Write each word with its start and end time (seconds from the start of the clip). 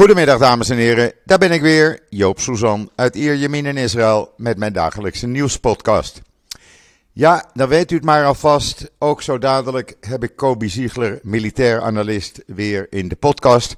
Goedemiddag 0.00 0.38
dames 0.38 0.68
en 0.68 0.76
heren, 0.76 1.12
daar 1.24 1.38
ben 1.38 1.50
ik 1.50 1.60
weer, 1.60 2.00
Joop 2.08 2.40
Suzan 2.40 2.90
uit 2.94 3.14
Ierjemien 3.14 3.66
in 3.66 3.76
Israël 3.76 4.32
met 4.36 4.58
mijn 4.58 4.72
dagelijkse 4.72 5.26
nieuwspodcast. 5.26 6.20
Ja, 7.12 7.50
dan 7.54 7.68
weet 7.68 7.90
u 7.90 7.94
het 7.94 8.04
maar 8.04 8.24
alvast, 8.24 8.90
ook 8.98 9.22
zo 9.22 9.38
dadelijk 9.38 9.96
heb 10.00 10.22
ik 10.22 10.36
Kobi 10.36 10.68
Ziegler, 10.68 11.18
militair 11.22 11.80
analist, 11.80 12.42
weer 12.46 12.86
in 12.90 13.08
de 13.08 13.16
podcast. 13.16 13.76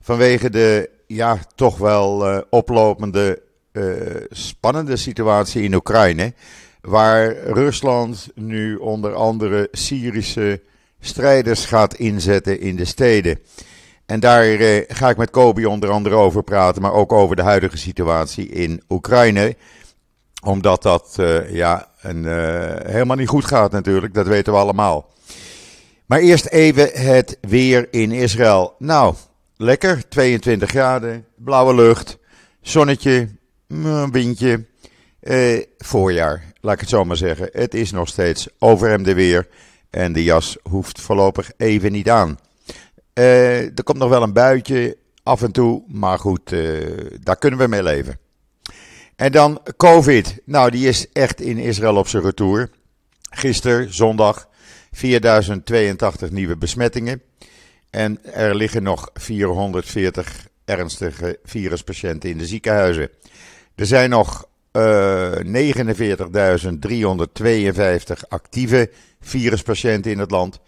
Vanwege 0.00 0.50
de, 0.50 0.90
ja, 1.06 1.38
toch 1.54 1.78
wel 1.78 2.30
uh, 2.30 2.40
oplopende, 2.50 3.42
uh, 3.72 3.92
spannende 4.30 4.96
situatie 4.96 5.62
in 5.62 5.74
Oekraïne, 5.74 6.34
waar 6.80 7.36
Rusland 7.36 8.28
nu 8.34 8.76
onder 8.76 9.14
andere 9.14 9.68
Syrische 9.72 10.62
strijders 11.00 11.64
gaat 11.64 11.94
inzetten 11.94 12.60
in 12.60 12.76
de 12.76 12.84
steden. 12.84 13.38
En 14.06 14.20
daar 14.20 14.44
eh, 14.44 14.84
ga 14.88 15.08
ik 15.08 15.16
met 15.16 15.30
Kobi 15.30 15.66
onder 15.66 15.90
andere 15.90 16.14
over 16.14 16.42
praten, 16.42 16.82
maar 16.82 16.92
ook 16.92 17.12
over 17.12 17.36
de 17.36 17.42
huidige 17.42 17.76
situatie 17.76 18.48
in 18.48 18.82
Oekraïne. 18.88 19.56
Omdat 20.44 20.82
dat 20.82 21.16
uh, 21.20 21.54
ja, 21.54 21.88
een, 22.00 22.24
uh, 22.24 22.74
helemaal 22.82 23.16
niet 23.16 23.28
goed 23.28 23.44
gaat 23.44 23.72
natuurlijk, 23.72 24.14
dat 24.14 24.26
weten 24.26 24.52
we 24.52 24.58
allemaal. 24.58 25.12
Maar 26.06 26.18
eerst 26.18 26.46
even 26.46 26.90
het 26.92 27.38
weer 27.40 27.88
in 27.90 28.12
Israël. 28.12 28.74
Nou, 28.78 29.14
lekker, 29.56 30.08
22 30.08 30.70
graden, 30.70 31.26
blauwe 31.36 31.74
lucht, 31.74 32.18
zonnetje, 32.60 33.28
een 33.68 34.12
windje. 34.12 34.64
voorjaar, 35.78 36.52
laat 36.60 36.74
ik 36.74 36.80
het 36.80 36.88
zo 36.88 37.04
maar 37.04 37.16
zeggen. 37.16 37.48
Het 37.52 37.74
is 37.74 37.90
nog 37.90 38.08
steeds 38.08 38.48
overhemde 38.58 39.14
weer 39.14 39.48
en 39.90 40.12
de 40.12 40.24
jas 40.24 40.56
hoeft 40.62 41.00
voorlopig 41.00 41.50
even 41.56 41.92
niet 41.92 42.10
aan. 42.10 42.38
Uh, 43.14 43.62
er 43.62 43.82
komt 43.82 43.98
nog 43.98 44.08
wel 44.08 44.22
een 44.22 44.32
buitje 44.32 44.96
af 45.22 45.42
en 45.42 45.52
toe, 45.52 45.82
maar 45.88 46.18
goed, 46.18 46.52
uh, 46.52 47.10
daar 47.20 47.36
kunnen 47.36 47.58
we 47.58 47.66
mee 47.66 47.82
leven. 47.82 48.18
En 49.16 49.32
dan 49.32 49.60
COVID. 49.76 50.38
Nou, 50.44 50.70
die 50.70 50.88
is 50.88 51.12
echt 51.12 51.40
in 51.40 51.58
Israël 51.58 51.96
op 51.96 52.08
zijn 52.08 52.22
retour. 52.22 52.70
Gisteren, 53.30 53.94
zondag, 53.94 54.48
4082 54.92 56.30
nieuwe 56.30 56.56
besmettingen. 56.56 57.22
En 57.90 58.32
er 58.32 58.54
liggen 58.54 58.82
nog 58.82 59.10
440 59.14 60.48
ernstige 60.64 61.38
viruspatiënten 61.44 62.30
in 62.30 62.38
de 62.38 62.46
ziekenhuizen. 62.46 63.08
Er 63.74 63.86
zijn 63.86 64.10
nog 64.10 64.48
uh, 64.72 65.32
49.352 65.32 65.40
actieve 68.28 68.90
viruspatiënten 69.20 70.10
in 70.10 70.18
het 70.18 70.30
land. 70.30 70.60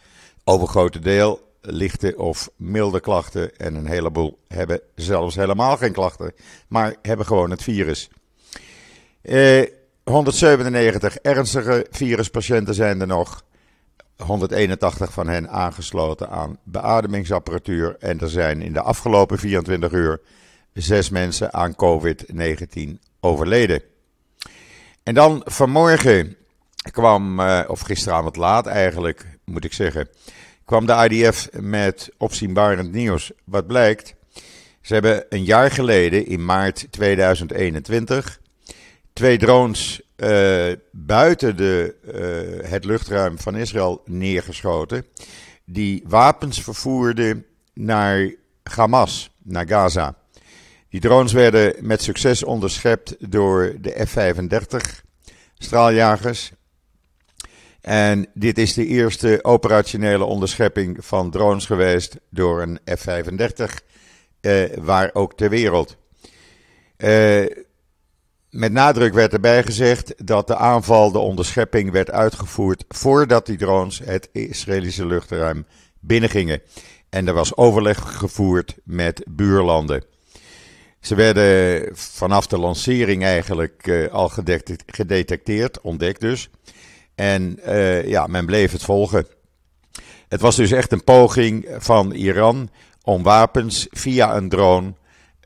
Overgrote 0.45 0.98
deel 0.98 1.45
lichte 1.67 2.14
of 2.17 2.50
milde 2.56 3.00
klachten. 3.00 3.56
En 3.56 3.75
een 3.75 3.86
heleboel 3.86 4.39
hebben 4.48 4.81
zelfs 4.95 5.34
helemaal 5.34 5.77
geen 5.77 5.92
klachten, 5.92 6.33
maar 6.69 6.95
hebben 7.03 7.27
gewoon 7.27 7.50
het 7.50 7.62
virus. 7.62 8.08
Eh, 9.23 9.62
197 10.05 11.17
ernstige 11.17 11.86
viruspatiënten 11.91 12.75
zijn 12.75 13.00
er 13.00 13.06
nog. 13.06 13.45
181 14.17 15.12
van 15.12 15.28
hen 15.28 15.50
aangesloten 15.50 16.28
aan 16.28 16.58
beademingsapparatuur. 16.62 17.97
En 17.98 18.20
er 18.20 18.30
zijn 18.30 18.62
in 18.62 18.73
de 18.73 18.80
afgelopen 18.80 19.39
24 19.39 19.92
uur 19.92 20.20
zes 20.73 21.11
mensen 21.11 21.53
aan 21.53 21.75
COVID-19 21.75 22.98
overleden. 23.20 23.83
En 25.03 25.14
dan 25.14 25.42
vanmorgen 25.45 26.36
kwam, 26.91 27.41
uh, 27.41 27.61
of 27.67 27.80
gisteravond 27.80 28.36
laat 28.36 28.67
eigenlijk, 28.67 29.27
moet 29.45 29.64
ik 29.64 29.73
zeggen, 29.73 30.08
kwam 30.67 30.86
de 30.86 31.09
IDF 31.09 31.48
met 31.53 32.11
opzienbarend 32.17 32.92
nieuws. 32.92 33.33
Wat 33.45 33.67
blijkt? 33.67 34.14
Ze 34.81 34.92
hebben 34.92 35.25
een 35.28 35.45
jaar 35.45 35.70
geleden, 35.70 36.27
in 36.27 36.45
maart 36.45 36.86
2021, 36.91 38.41
twee 39.12 39.39
drones 39.39 40.00
uh, 40.17 40.73
buiten 40.91 41.56
de, 41.56 41.95
uh, 42.63 42.70
het 42.70 42.85
luchtruim 42.85 43.39
van 43.39 43.57
Israël 43.57 44.02
neergeschoten. 44.05 45.05
Die 45.64 46.02
wapens 46.07 46.63
vervoerden 46.63 47.46
naar 47.74 48.35
Hamas, 48.62 49.30
naar 49.42 49.68
Gaza. 49.68 50.14
Die 50.89 51.01
drones 51.01 51.33
werden 51.33 51.74
met 51.80 52.02
succes 52.02 52.45
onderschept 52.45 53.17
door 53.30 53.74
de 53.80 54.07
F-35 54.07 55.05
straaljagers. 55.58 56.52
En 57.86 58.27
dit 58.35 58.58
is 58.58 58.74
de 58.74 58.86
eerste 58.86 59.39
operationele 59.42 60.24
onderschepping 60.24 61.05
van 61.05 61.30
drones 61.30 61.67
geweest 61.67 62.17
door 62.30 62.63
een 62.63 62.79
F-35, 62.85 63.80
eh, 64.41 64.64
waar 64.80 65.11
ook 65.13 65.36
ter 65.36 65.51
wereld. 65.51 65.97
Eh, 66.97 67.45
met 68.51 68.73
nadruk 68.73 69.14
werd 69.14 69.33
erbij 69.33 69.63
gezegd 69.63 70.27
dat 70.27 70.47
de 70.47 70.57
aanval, 70.57 71.13
de 71.13 71.19
onderschepping, 71.19 71.91
werd 71.91 72.11
uitgevoerd 72.11 72.85
voordat 72.89 73.47
die 73.47 73.57
drones 73.57 73.98
het 74.05 74.29
Israëlische 74.33 75.07
luchtruim 75.07 75.67
binnengingen. 76.01 76.63
En 77.08 77.29
er 77.29 77.35
was 77.35 77.57
overleg 77.57 77.98
gevoerd 78.18 78.77
met 78.85 79.24
buurlanden. 79.29 80.05
Ze 81.01 81.14
werden 81.14 81.89
vanaf 81.97 82.47
de 82.47 82.58
lancering 82.58 83.24
eigenlijk 83.24 83.86
uh, 83.86 84.13
al 84.13 84.29
gedetecteerd, 84.86 85.80
ontdekt 85.80 86.20
dus. 86.20 86.51
En 87.17 87.59
uh, 87.67 88.09
ja, 88.09 88.27
men 88.27 88.47
bleef 88.47 88.73
het 88.73 88.83
volgen. 88.83 89.27
Het 90.29 90.41
was 90.41 90.57
dus 90.57 90.71
echt 90.71 90.93
een 90.93 91.05
poging 91.05 91.69
van 91.79 92.13
Iran 92.13 92.71
om 93.03 93.23
wapens 93.23 93.87
via 93.91 94.37
een 94.37 94.49
drone 94.49 94.95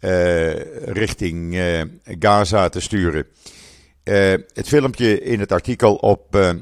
uh, 0.01 0.85
richting 0.85 1.55
uh, 1.55 1.81
Gaza 2.05 2.69
te 2.69 2.81
sturen. 2.81 3.27
het 4.53 4.69
filmpje 4.69 5.21
in 5.21 5.41
het 5.41 5.53
artikel 5.53 5.95
op 5.95 6.55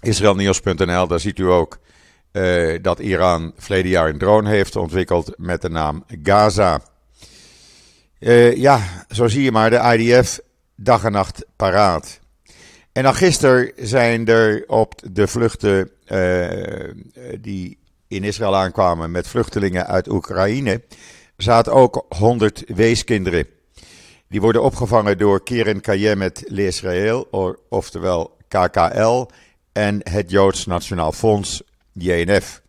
israelnieuws.nl, 0.00 1.06
daar 1.06 1.20
ziet 1.20 1.38
u 1.38 1.44
ook 1.50 1.78
dat 2.82 2.98
Iran 2.98 3.52
verleden 3.56 3.90
jaar 3.90 4.08
een 4.08 4.18
drone 4.18 4.48
heeft 4.48 4.76
ontwikkeld 4.76 5.32
met 5.36 5.62
de 5.62 5.68
naam 5.68 6.04
Gaza. 6.22 6.80
ja, 8.54 9.04
zo 9.08 9.28
zie 9.28 9.42
je 9.42 9.52
maar, 9.52 9.70
de 9.70 9.96
IDF 9.98 10.40
dag 10.76 11.04
en 11.04 11.12
nacht 11.12 11.46
paraat. 11.56 12.21
En 12.92 13.02
dan 13.02 13.14
gisteren 13.14 13.72
zijn 13.76 14.26
er 14.26 14.64
op 14.66 14.94
de 15.12 15.26
vluchten 15.26 15.90
uh, 16.08 16.48
die 17.40 17.78
in 18.08 18.24
Israël 18.24 18.56
aankwamen 18.56 19.10
met 19.10 19.28
vluchtelingen 19.28 19.86
uit 19.86 20.08
Oekraïne, 20.08 20.82
zaten 21.36 21.72
ook 21.72 22.06
100 22.08 22.62
weeskinderen. 22.66 23.46
Die 24.28 24.40
worden 24.40 24.62
opgevangen 24.62 25.18
door 25.18 25.42
Keren 25.42 25.80
Kayemet 25.80 26.42
l'Israël, 26.46 27.28
oftewel 27.68 28.36
KKL, 28.48 29.26
en 29.72 30.00
het 30.10 30.30
Joods 30.30 30.66
Nationaal 30.66 31.12
Fonds, 31.12 31.62
JNF. 31.92 32.62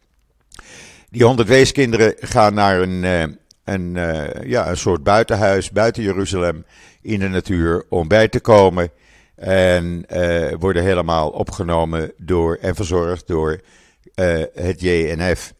Die 1.10 1.24
100 1.24 1.48
weeskinderen 1.48 2.16
gaan 2.20 2.54
naar 2.54 2.82
een, 2.82 3.04
uh, 3.04 3.24
een, 3.64 3.96
uh, 3.96 4.44
ja, 4.44 4.70
een 4.70 4.78
soort 4.78 5.04
buitenhuis 5.04 5.72
buiten 5.72 6.04
Jeruzalem 6.04 6.66
in 7.02 7.20
de 7.20 7.28
natuur 7.28 7.86
om 7.90 8.08
bij 8.08 8.28
te 8.28 8.40
komen 8.40 8.92
en 9.36 10.06
uh, 10.14 10.54
worden 10.60 10.84
helemaal 10.84 11.30
opgenomen 11.30 12.14
door 12.18 12.58
en 12.62 12.76
verzorgd 12.76 13.28
door 13.28 13.62
uh, 14.16 14.44
het 14.54 14.82
JNF. 14.82 15.54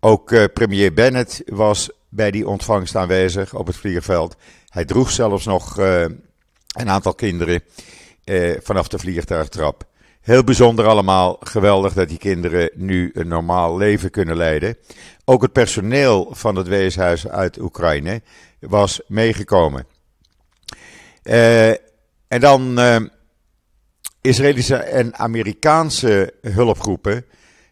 Ook 0.00 0.30
uh, 0.30 0.44
premier 0.54 0.92
Bennett 0.92 1.42
was 1.46 1.90
bij 2.08 2.30
die 2.30 2.48
ontvangst 2.48 2.96
aanwezig 2.96 3.54
op 3.54 3.66
het 3.66 3.76
vliegveld. 3.76 4.36
Hij 4.68 4.84
droeg 4.84 5.10
zelfs 5.10 5.44
nog 5.44 5.76
een 5.76 6.88
aantal 6.88 7.14
kinderen 7.14 7.62
vanaf 8.62 8.88
de 8.88 8.98
vliegtuigtrap. 8.98 9.84
Heel 10.20 10.44
bijzonder 10.44 10.86
allemaal. 10.86 11.36
Geweldig 11.40 11.92
dat 11.92 12.08
die 12.08 12.18
kinderen 12.18 12.70
nu 12.74 13.10
een 13.14 13.28
normaal 13.28 13.76
leven 13.76 14.10
kunnen 14.10 14.36
leiden. 14.36 14.76
Ook 15.24 15.42
het 15.42 15.52
personeel 15.52 16.28
van 16.30 16.56
het 16.56 16.68
weeshuis 16.68 17.28
uit 17.28 17.60
Oekraïne 17.60 18.22
was 18.60 19.00
meegekomen. 19.06 19.86
En 22.34 22.40
dan 22.40 22.78
uh, 22.78 22.96
Israëlische 24.20 24.76
en 24.76 25.16
Amerikaanse 25.16 26.34
hulpgroepen 26.40 27.24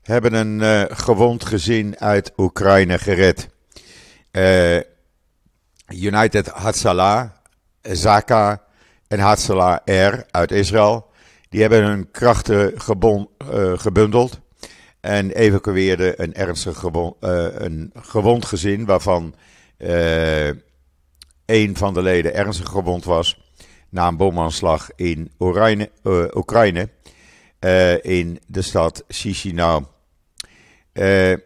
hebben 0.02 0.34
een 0.34 0.60
uh, 0.60 0.82
gewond 0.88 1.44
gezin 1.44 1.98
uit 1.98 2.32
Oekraïne 2.36 2.98
gered. 2.98 3.48
Uh, 4.32 4.76
United 5.88 6.46
Hatzalah, 6.46 7.30
Zaka 7.82 8.62
en 9.08 9.18
Hatzalah 9.18 9.78
Air 9.84 10.26
uit 10.30 10.50
Israël, 10.50 11.06
die 11.48 11.60
hebben 11.60 11.84
hun 11.84 12.10
krachten 12.10 12.80
gebundeld 13.80 14.40
en 15.00 15.30
evacueerden 15.30 16.22
een 16.22 16.34
ernstig 16.34 16.82
een 16.82 17.90
gewond 17.94 18.44
gezin 18.44 18.84
waarvan 18.84 19.34
een 21.46 21.76
van 21.76 21.94
de 21.94 22.02
leden 22.02 22.34
ernstig 22.34 22.68
gewond 22.68 23.04
was 23.04 23.41
na 23.92 24.08
een 24.08 24.16
bomaanslag 24.16 24.90
in 24.96 25.30
Oekraïne, 25.38 25.90
Oekraïne 26.34 26.88
uh, 27.60 28.04
in 28.04 28.40
de 28.46 28.62
stad 28.62 29.04
Chisinau. 29.08 29.84
Uh, 30.92 31.36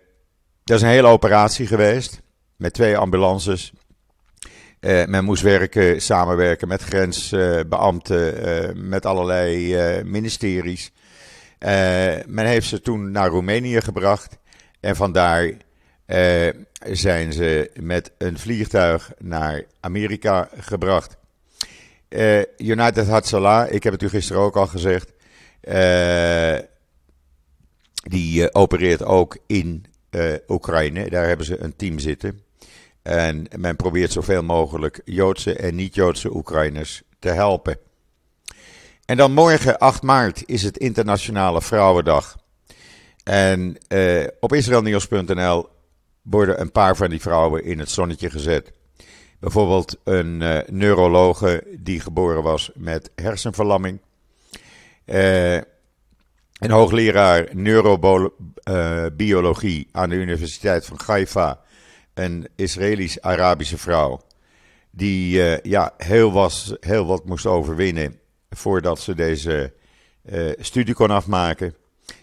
dat 0.65 0.77
is 0.77 0.83
een 0.83 0.89
hele 0.89 1.07
operatie 1.07 1.67
geweest 1.67 2.23
met 2.57 2.73
twee 2.73 2.97
ambulances 2.97 3.73
men 4.81 5.25
moest 5.25 5.43
werken, 5.43 6.03
samenwerken 6.03 6.69
met 6.69 6.83
grensbeambten, 6.83 8.89
met 8.89 9.07
allerlei 9.07 10.03
ministeries. 10.03 10.93
men 12.27 12.47
heeft 12.47 12.69
ze 12.69 12.81
toen 12.81 13.11
naar 13.11 13.29
Roemenië 13.29 13.81
gebracht. 13.81 14.39
En 14.81 14.97
vandaar 14.97 15.53
zijn 16.93 17.33
ze 17.33 17.71
met 17.81 18.13
een 18.19 18.39
vliegtuig 18.39 19.13
naar 19.19 19.65
Amerika 19.81 20.49
gebracht. 20.57 21.17
United 22.57 23.07
Hatzalah, 23.07 23.73
ik 23.73 23.83
heb 23.83 23.93
het 23.93 24.03
u 24.03 24.09
gisteren 24.09 24.43
ook 24.43 24.57
al 24.57 24.67
gezegd, 24.67 25.13
die 28.03 28.55
opereert 28.55 29.05
ook 29.05 29.39
in 29.47 29.85
Oekraïne. 30.49 31.11
Daar 31.11 31.27
hebben 31.27 31.47
ze 31.47 31.61
een 31.61 31.77
team 31.77 31.99
zitten. 31.99 32.41
En 33.03 33.47
men 33.57 33.77
probeert 33.77 34.13
zoveel 34.13 34.43
mogelijk 34.43 35.01
Joodse 35.05 35.57
en 35.57 35.75
niet-Joodse 35.75 36.35
Oekraïners 36.35 37.03
te 37.19 37.29
helpen. 37.29 37.79
En 39.05 39.17
dan 39.17 39.33
morgen, 39.33 39.79
8 39.79 40.03
maart, 40.03 40.43
is 40.47 40.63
het 40.63 40.79
Internationale 40.79 41.63
Vrouwendag. 41.63 42.37
En 43.25 43.79
op 44.41 44.53
israelnieuws.nl 44.53 45.69
worden 46.23 46.61
een 46.61 46.73
paar 46.73 46.97
van 46.97 47.11
die 47.11 47.21
vrouwen 47.21 47.65
in 47.65 47.79
het 47.79 47.91
zonnetje 47.91 48.31
gezet. 48.31 48.73
Bijvoorbeeld 49.41 49.97
een 50.05 50.41
uh, 50.41 50.59
neurologe 50.67 51.65
die 51.79 52.01
geboren 52.01 52.43
was 52.43 52.71
met 52.75 53.11
hersenverlamming. 53.15 54.01
Uh, 55.07 55.55
een 55.55 56.71
hoogleraar 56.71 57.49
neurobiologie 57.53 59.89
aan 59.93 60.09
de 60.09 60.15
Universiteit 60.15 60.87
van 60.87 61.01
Haifa, 61.07 61.61
een 62.15 62.49
Israëlisch-Arabische 62.55 63.79
vrouw, 63.79 64.21
die 64.91 65.43
ja, 65.63 65.95
heel, 65.97 66.33
was, 66.33 66.75
heel 66.81 67.07
wat 67.07 67.25
moest 67.25 67.47
overwinnen 67.47 68.19
voordat 68.51 69.01
ze 69.01 69.15
deze 69.15 69.73
studie 70.59 70.95
kon 70.95 71.11
afmaken. 71.11 71.75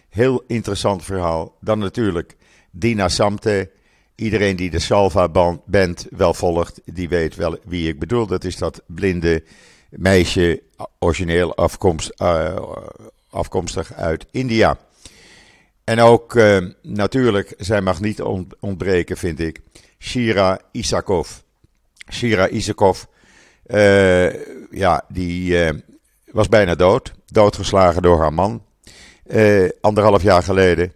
Heel 0.08 0.44
interessant 0.46 1.04
verhaal. 1.04 1.56
Dan 1.60 1.78
natuurlijk 1.78 2.36
Dina 2.70 3.08
Samte. 3.08 3.70
Iedereen 4.14 4.56
die 4.56 4.70
de 4.70 4.78
Salva-band 4.78 6.06
wel 6.10 6.34
volgt, 6.34 6.80
die 6.84 7.08
weet 7.08 7.34
wel 7.34 7.58
wie 7.64 7.88
ik 7.88 7.98
bedoel. 7.98 8.26
Dat 8.26 8.44
is 8.44 8.56
dat 8.56 8.82
blinde 8.86 9.42
meisje, 9.90 10.62
origineel 10.98 11.56
afkomst, 11.56 12.12
uh, 12.22 12.56
afkomstig 13.30 13.92
uit 13.92 14.26
India. 14.30 14.78
En 15.84 16.00
ook 16.00 16.34
uh, 16.34 16.66
natuurlijk, 16.82 17.54
zij 17.58 17.80
mag 17.80 18.00
niet 18.00 18.22
ontbreken, 18.60 19.16
vind 19.16 19.40
ik, 19.40 19.60
Shira 19.98 20.60
Isakov. 20.72 21.30
Shira 22.12 22.48
Isakov, 22.48 23.04
uh, 23.66 24.32
ja, 24.70 25.04
die 25.08 25.56
was 26.30 26.48
bijna 26.48 26.74
dood. 26.74 27.12
Doodgeslagen 27.26 28.02
door 28.02 28.20
haar 28.20 28.32
man. 28.32 28.62
anderhalf 29.80 30.22
jaar 30.22 30.42
geleden. 30.42 30.92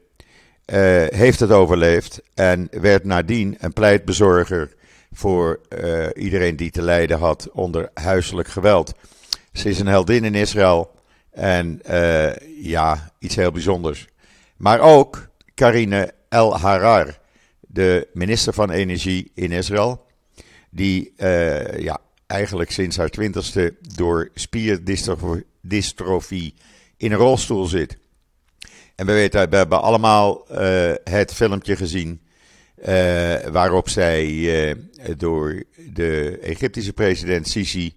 Heeft 1.11 1.41
het 1.41 1.51
overleefd 1.51 2.21
en 2.35 2.69
werd 2.71 3.05
nadien 3.05 3.57
een 3.61 3.73
pleitbezorger 3.73 4.75
voor 5.13 5.61
iedereen 6.15 6.57
die 6.57 6.71
te 6.71 6.83
lijden 6.83 7.19
had 7.19 7.49
onder 7.53 7.91
huiselijk 7.95 8.49
geweld. 8.49 8.95
Ze 9.53 9.69
is 9.69 9.81
een 9.81 9.87
heldin 9.87 10.25
in 10.25 10.35
Israël. 10.35 10.97
En 11.31 11.81
uh, 11.91 12.37
ja, 12.63 13.13
iets 13.19 13.35
heel 13.35 13.53
bijzonders. 13.53 14.07
Maar 14.57 14.81
ook 14.81 15.29
Karine 15.55 16.13
El 16.29 16.59
Harar, 16.59 17.19
de 17.61 18.09
minister 18.13 18.53
van 18.53 18.71
Energie 18.71 19.31
in 19.35 19.53
Israël. 19.53 20.07
Die 20.71 21.13
ja, 21.77 21.99
eigenlijk 22.27 22.71
sinds 22.71 22.97
haar 22.97 23.09
twintigste 23.09 23.75
door 23.95 24.31
spierdystrofie 24.35 26.55
in 26.97 27.13
een 27.13 27.19
rolstoel 27.19 27.65
zit. 27.65 27.99
En 28.99 29.07
we 29.07 29.13
weten, 29.13 29.51
we 29.51 29.57
hebben 29.57 29.83
allemaal 29.83 30.47
uh, 30.51 30.93
het 31.05 31.35
filmpje 31.35 31.77
gezien. 31.77 32.21
waarop 33.53 33.89
zij 33.89 34.77
door 35.17 35.65
de 35.93 36.39
Egyptische 36.43 36.93
president 36.93 37.49
Sisi 37.49 37.95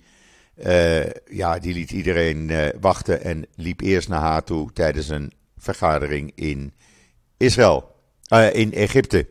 ja, 1.29 1.59
die 1.59 1.73
liet 1.73 1.91
iedereen 1.91 2.51
wachten 2.79 3.23
en 3.23 3.45
liep 3.55 3.81
eerst 3.81 4.09
naar 4.09 4.21
haar 4.21 4.43
toe 4.43 4.73
tijdens 4.73 5.09
een 5.09 5.31
vergadering 5.57 6.31
in 6.35 6.73
Israël, 7.37 7.95
in 8.51 8.73
Egypte. 8.73 9.27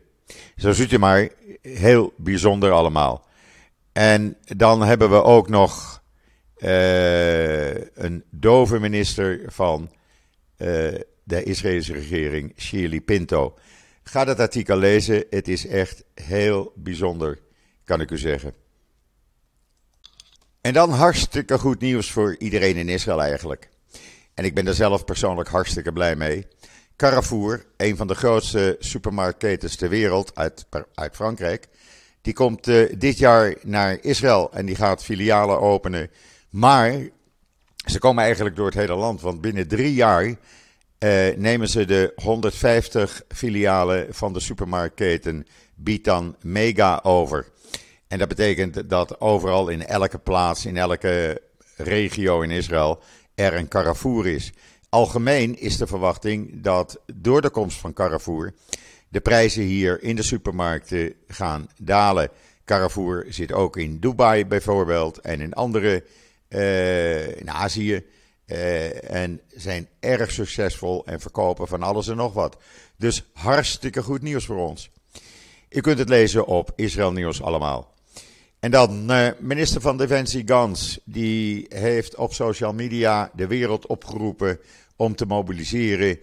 Zo 0.56 0.72
ziet 0.72 0.92
u 0.92 0.98
maar, 0.98 1.28
heel 1.62 2.12
bijzonder 2.16 2.70
allemaal. 2.70 3.26
En 3.92 4.36
dan 4.42 4.82
hebben 4.82 5.10
we 5.10 5.22
ook 5.22 5.48
nog 5.48 6.02
een 7.94 8.24
dove 8.30 8.80
minister 8.80 9.42
van 9.46 9.90
de 11.30 11.42
Israëlische 11.42 11.92
regering, 11.92 12.52
Shirley 12.56 13.00
Pinto. 13.00 13.58
Ga 14.02 14.24
dat 14.24 14.40
artikel 14.40 14.76
lezen, 14.76 15.24
het 15.30 15.48
is 15.48 15.66
echt 15.66 16.04
heel 16.14 16.72
bijzonder, 16.74 17.38
kan 17.84 18.00
ik 18.00 18.10
u 18.10 18.18
zeggen. 18.18 18.54
En 20.60 20.72
dan 20.72 20.90
hartstikke 20.90 21.58
goed 21.58 21.80
nieuws 21.80 22.10
voor 22.10 22.36
iedereen 22.38 22.76
in 22.76 22.88
Israël 22.88 23.22
eigenlijk. 23.22 23.68
En 24.34 24.44
ik 24.44 24.54
ben 24.54 24.66
er 24.66 24.74
zelf 24.74 25.04
persoonlijk 25.04 25.48
hartstikke 25.48 25.92
blij 25.92 26.16
mee. 26.16 26.46
Carrefour, 26.96 27.66
een 27.76 27.96
van 27.96 28.06
de 28.06 28.14
grootste 28.14 28.76
supermarktketens 28.78 29.76
ter 29.76 29.88
wereld 29.88 30.34
uit, 30.34 30.66
Frankrijk, 31.12 31.68
die 32.22 32.32
komt 32.32 32.68
uh, 32.68 32.92
dit 32.98 33.18
jaar 33.18 33.54
naar 33.62 33.98
Israël 34.00 34.52
en 34.52 34.66
die 34.66 34.76
gaat 34.76 35.04
filialen 35.04 35.60
openen. 35.60 36.10
Maar 36.50 37.08
ze 37.86 37.98
komen 37.98 38.24
eigenlijk 38.24 38.56
door 38.56 38.66
het 38.66 38.74
hele 38.74 38.94
land, 38.94 39.20
want 39.20 39.40
binnen 39.40 39.68
drie 39.68 39.94
jaar 39.94 40.36
uh, 41.04 41.36
nemen 41.36 41.68
ze 41.68 41.84
de 41.84 42.12
150 42.14 43.22
filialen 43.28 44.14
van 44.14 44.32
de 44.32 44.40
supermarktketen 44.40 45.46
Bitan 45.74 46.36
Mega 46.40 47.00
over. 47.02 47.46
En 48.08 48.18
dat 48.18 48.28
betekent 48.28 48.90
dat 48.90 49.20
overal 49.20 49.68
in 49.68 49.86
elke 49.86 50.18
plaats, 50.18 50.66
in 50.66 50.76
elke 50.76 51.42
regio 51.76 52.40
in 52.40 52.50
Israël, 52.50 53.02
er 53.34 53.54
een 53.54 53.68
Carrefour 53.68 54.26
is. 54.26 54.52
Algemeen 54.88 55.58
is 55.58 55.76
de 55.76 55.86
verwachting 55.86 56.62
dat 56.62 57.00
door 57.14 57.40
de 57.40 57.50
komst 57.50 57.78
van 57.78 57.92
Carrefour 57.92 58.54
de 59.10 59.20
prijzen 59.20 59.62
hier 59.62 60.02
in 60.02 60.16
de 60.16 60.22
supermarkten 60.22 61.14
gaan 61.28 61.68
dalen. 61.78 62.30
Carrefour 62.64 63.26
zit 63.28 63.52
ook 63.52 63.76
in 63.76 63.98
Dubai 63.98 64.46
bijvoorbeeld 64.46 65.18
en 65.18 65.40
in 65.40 65.52
andere, 65.52 66.04
uh, 66.48 67.36
in 67.36 67.50
Azië. 67.50 68.04
Uh, 68.50 69.10
en 69.10 69.40
zijn 69.54 69.88
erg 70.00 70.30
succesvol 70.30 71.06
en 71.06 71.20
verkopen 71.20 71.68
van 71.68 71.82
alles 71.82 72.08
en 72.08 72.16
nog 72.16 72.32
wat. 72.32 72.56
Dus 72.96 73.24
hartstikke 73.32 74.02
goed 74.02 74.22
nieuws 74.22 74.44
voor 74.44 74.68
ons. 74.68 74.90
U 75.68 75.80
kunt 75.80 75.98
het 75.98 76.08
lezen 76.08 76.46
op 76.46 76.72
Israël 76.76 77.12
Nieuws 77.12 77.42
allemaal. 77.42 77.94
En 78.60 78.70
dan 78.70 79.10
uh, 79.10 79.28
minister 79.38 79.80
van 79.80 79.96
Defensie 79.96 80.42
Gans, 80.46 81.00
die 81.04 81.66
heeft 81.68 82.16
op 82.16 82.32
social 82.32 82.72
media 82.72 83.30
de 83.34 83.46
wereld 83.46 83.86
opgeroepen 83.86 84.58
om 84.96 85.14
te 85.14 85.26
mobiliseren 85.26 86.18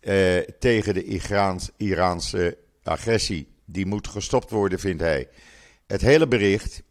uh, 0.00 0.38
tegen 0.58 0.94
de 0.94 1.04
Iraans, 1.04 1.70
Iraanse 1.76 2.56
agressie. 2.82 3.48
Die 3.64 3.86
moet 3.86 4.08
gestopt 4.08 4.50
worden, 4.50 4.78
vindt 4.78 5.02
hij. 5.02 5.28
Het 5.86 6.00
hele 6.00 6.28
bericht 6.28 6.82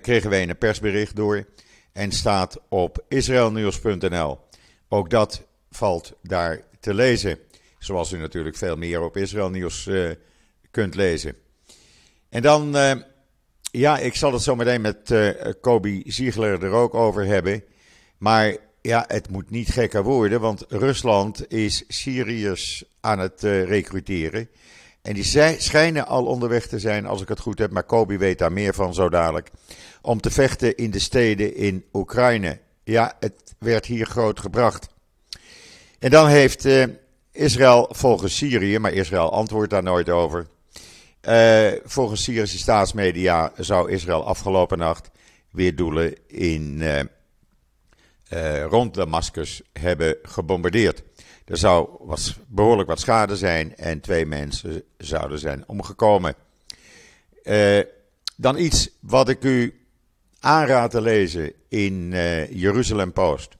kregen 0.00 0.30
wij 0.30 0.42
in 0.42 0.48
een 0.48 0.58
persbericht 0.58 1.16
door 1.16 1.46
en 1.92 2.12
staat 2.12 2.60
op 2.68 3.04
israelnieuws.nl. 3.08 4.38
Ook 4.88 5.10
dat 5.10 5.42
valt 5.70 6.12
daar 6.22 6.60
te 6.80 6.94
lezen, 6.94 7.38
zoals 7.78 8.12
u 8.12 8.18
natuurlijk 8.18 8.56
veel 8.56 8.76
meer 8.76 9.02
op 9.02 9.16
Israël 9.16 9.50
Nieuws 9.50 9.90
kunt 10.70 10.94
lezen. 10.94 11.36
En 12.28 12.42
dan 12.42 12.74
ja, 13.72 13.98
ik 13.98 14.14
zal 14.14 14.32
het 14.32 14.42
zo 14.42 14.56
meteen 14.56 14.80
met 14.80 15.10
uh, 15.10 15.30
Kobi 15.60 16.02
Ziegler 16.06 16.64
er 16.64 16.70
ook 16.70 16.94
over 16.94 17.24
hebben. 17.24 17.64
Maar 18.18 18.56
ja, 18.80 19.04
het 19.08 19.30
moet 19.30 19.50
niet 19.50 19.68
gekker 19.68 20.02
worden, 20.02 20.40
want 20.40 20.64
Rusland 20.68 21.52
is 21.52 21.84
Syriërs 21.88 22.84
aan 23.00 23.18
het 23.18 23.42
recruteren. 23.42 24.48
En 25.02 25.14
die 25.14 25.58
schijnen 25.58 26.06
al 26.06 26.26
onderweg 26.26 26.66
te 26.66 26.78
zijn, 26.78 27.06
als 27.06 27.22
ik 27.22 27.28
het 27.28 27.40
goed 27.40 27.58
heb, 27.58 27.70
maar 27.70 27.82
Kobi 27.82 28.18
weet 28.18 28.38
daar 28.38 28.52
meer 28.52 28.74
van 28.74 28.94
zo 28.94 29.08
dadelijk. 29.08 29.50
Om 30.02 30.20
te 30.20 30.30
vechten 30.30 30.76
in 30.76 30.90
de 30.90 30.98
steden 30.98 31.56
in 31.56 31.84
Oekraïne. 31.92 32.58
Ja, 32.84 33.16
het 33.20 33.54
werd 33.58 33.86
hier 33.86 34.06
groot 34.06 34.40
gebracht. 34.40 34.88
En 35.98 36.10
dan 36.10 36.28
heeft 36.28 36.64
uh, 36.64 36.84
Israël 37.32 37.88
volgens 37.90 38.36
Syrië, 38.36 38.78
maar 38.78 38.92
Israël 38.92 39.32
antwoordt 39.32 39.70
daar 39.70 39.82
nooit 39.82 40.08
over 40.08 40.46
uh, 41.28 41.72
volgens 41.84 42.22
Syrische 42.22 42.58
staatsmedia 42.58 43.52
zou 43.56 43.90
Israël 43.90 44.26
afgelopen 44.26 44.78
nacht 44.78 45.10
weer 45.50 45.76
doelen 45.76 46.14
in, 46.26 46.80
uh, 48.32 48.64
rond 48.64 48.94
Damascus 48.94 49.62
hebben 49.72 50.16
gebombardeerd. 50.22 51.02
Er 51.44 51.56
zou 51.56 51.88
was 51.98 52.36
behoorlijk 52.46 52.88
wat 52.88 53.00
schade 53.00 53.36
zijn 53.36 53.76
en 53.76 54.00
twee 54.00 54.26
mensen 54.26 54.82
zouden 54.98 55.38
zijn 55.38 55.68
omgekomen. 55.68 56.34
dan 58.36 58.58
iets 58.58 58.90
wat 59.00 59.28
ik 59.28 59.44
u 59.44 59.82
aanraad 60.40 60.90
te 60.90 61.00
lezen 61.00 61.52
in 61.68 62.10
uh, 62.12 62.50
Jeruzalem 62.50 63.12
Post. 63.12 63.56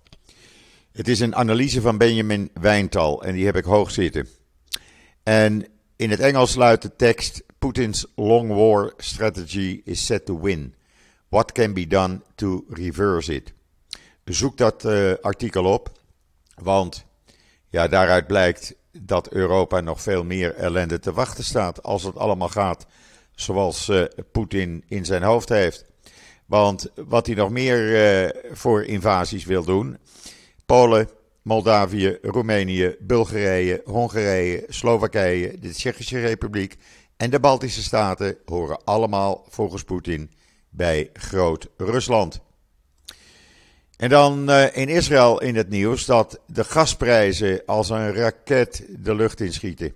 Het 0.93 1.09
is 1.09 1.21
een 1.21 1.35
analyse 1.35 1.81
van 1.81 1.99
Benjamin 1.99 2.51
Wijntal 2.61 3.23
en 3.23 3.35
die 3.35 3.45
heb 3.45 3.57
ik 3.57 3.65
hoog 3.65 3.91
zitten. 3.91 4.29
En 5.23 5.67
in 5.97 6.11
het 6.11 6.21
Engels 6.21 6.55
luidt 6.55 6.83
de 6.83 6.97
tekst: 6.97 7.43
Putin's 7.59 8.07
long 8.15 8.49
war 8.49 8.93
strategy 8.97 9.81
is 9.85 10.07
set 10.07 10.25
to 10.25 10.41
win. 10.41 10.75
What 11.29 11.53
can 11.53 11.73
be 11.73 11.87
done 11.87 12.21
to 12.35 12.65
reverse 12.69 13.35
it? 13.35 13.53
Zoek 14.25 14.57
dat 14.57 14.85
uh, 14.85 15.12
artikel 15.21 15.65
op, 15.65 15.91
want 16.55 17.05
ja, 17.73 17.88
daaruit 17.88 18.26
blijkt 18.26 18.75
dat 19.00 19.31
Europa 19.31 19.81
nog 19.81 20.02
veel 20.02 20.25
meer 20.25 20.55
ellende 20.55 20.99
te 20.99 21.12
wachten 21.12 21.45
staat 21.45 21.83
als 21.83 22.02
het 22.02 22.17
allemaal 22.17 22.49
gaat 22.49 22.87
zoals 23.35 23.88
uh, 23.88 24.05
Poetin 24.33 24.85
in 24.88 25.05
zijn 25.05 25.23
hoofd 25.23 25.49
heeft. 25.49 25.85
Want 26.47 26.91
wat 26.95 27.26
hij 27.26 27.35
nog 27.35 27.50
meer 27.50 27.79
uh, 28.25 28.31
voor 28.52 28.85
invasies 28.85 29.45
wil 29.45 29.64
doen: 29.64 29.99
Polen, 30.67 31.09
Moldavië, 31.43 32.19
Roemenië, 32.23 32.97
Bulgarije, 33.00 33.83
Hongarije, 33.85 34.64
Slowakije, 34.69 35.59
de 35.59 35.71
Tsjechische 35.71 36.21
Republiek 36.21 36.76
en 37.17 37.31
de 37.31 37.41
Baltische 37.41 37.83
Staten 37.83 38.37
horen 38.45 38.85
allemaal 38.85 39.47
volgens 39.49 39.85
Poetin 39.85 40.31
bij 40.71 41.11
Groot-Rusland. 41.12 42.41
En 43.96 44.08
dan 44.08 44.50
uh, 44.50 44.76
in 44.76 44.88
Israël 44.88 45.40
in 45.40 45.56
het 45.56 45.68
nieuws 45.68 46.04
dat 46.04 46.40
de 46.46 46.64
gasprijzen 46.64 47.62
als 47.66 47.90
een 47.90 48.14
raket 48.14 48.84
de 48.88 49.14
lucht 49.14 49.40
inschieten. 49.40 49.94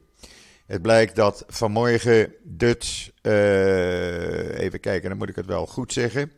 Het 0.67 0.83
blijkt 0.83 1.17
dat 1.17 1.45
vanmorgen 1.49 2.35
Dutch, 2.43 3.11
uh, 3.23 4.59
even 4.59 4.81
kijken, 4.81 5.09
dan 5.09 5.19
moet 5.19 5.29
ik 5.29 5.37
het 5.37 5.47
wel 5.47 5.67
goed 5.67 5.93
zeggen. 5.93 6.33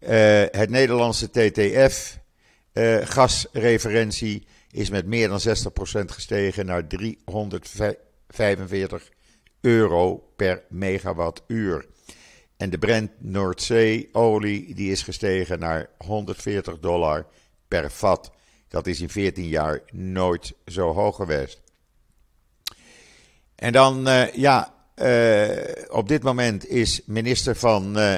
Uh, 0.00 0.08
het 0.50 0.70
Nederlandse 0.70 1.30
TTF 1.30 2.18
gasreferentie 3.02 4.46
is 4.70 4.90
met 4.90 5.06
meer 5.06 5.28
dan 5.28 5.40
60% 5.40 5.42
gestegen 6.04 6.66
naar 6.66 6.86
345 6.86 9.08
euro 9.60 10.22
per 10.36 10.62
megawattuur. 10.68 11.86
En 12.58 12.70
de 12.70 12.78
Brent 12.78 13.10
Noordzee-olie 13.18 14.74
die 14.74 14.90
is 14.90 15.02
gestegen 15.02 15.58
naar 15.58 15.88
140 15.96 16.78
dollar 16.78 17.26
per 17.68 17.90
vat. 17.90 18.30
Dat 18.68 18.86
is 18.86 19.00
in 19.00 19.08
14 19.08 19.48
jaar 19.48 19.80
nooit 19.92 20.54
zo 20.66 20.92
hoog 20.92 21.16
geweest. 21.16 21.60
En 23.54 23.72
dan, 23.72 24.08
uh, 24.08 24.32
ja, 24.32 24.74
uh, 24.96 25.48
op 25.88 26.08
dit 26.08 26.22
moment 26.22 26.68
is 26.68 27.00
minister 27.06 27.56
van 27.56 27.98
uh, 27.98 28.16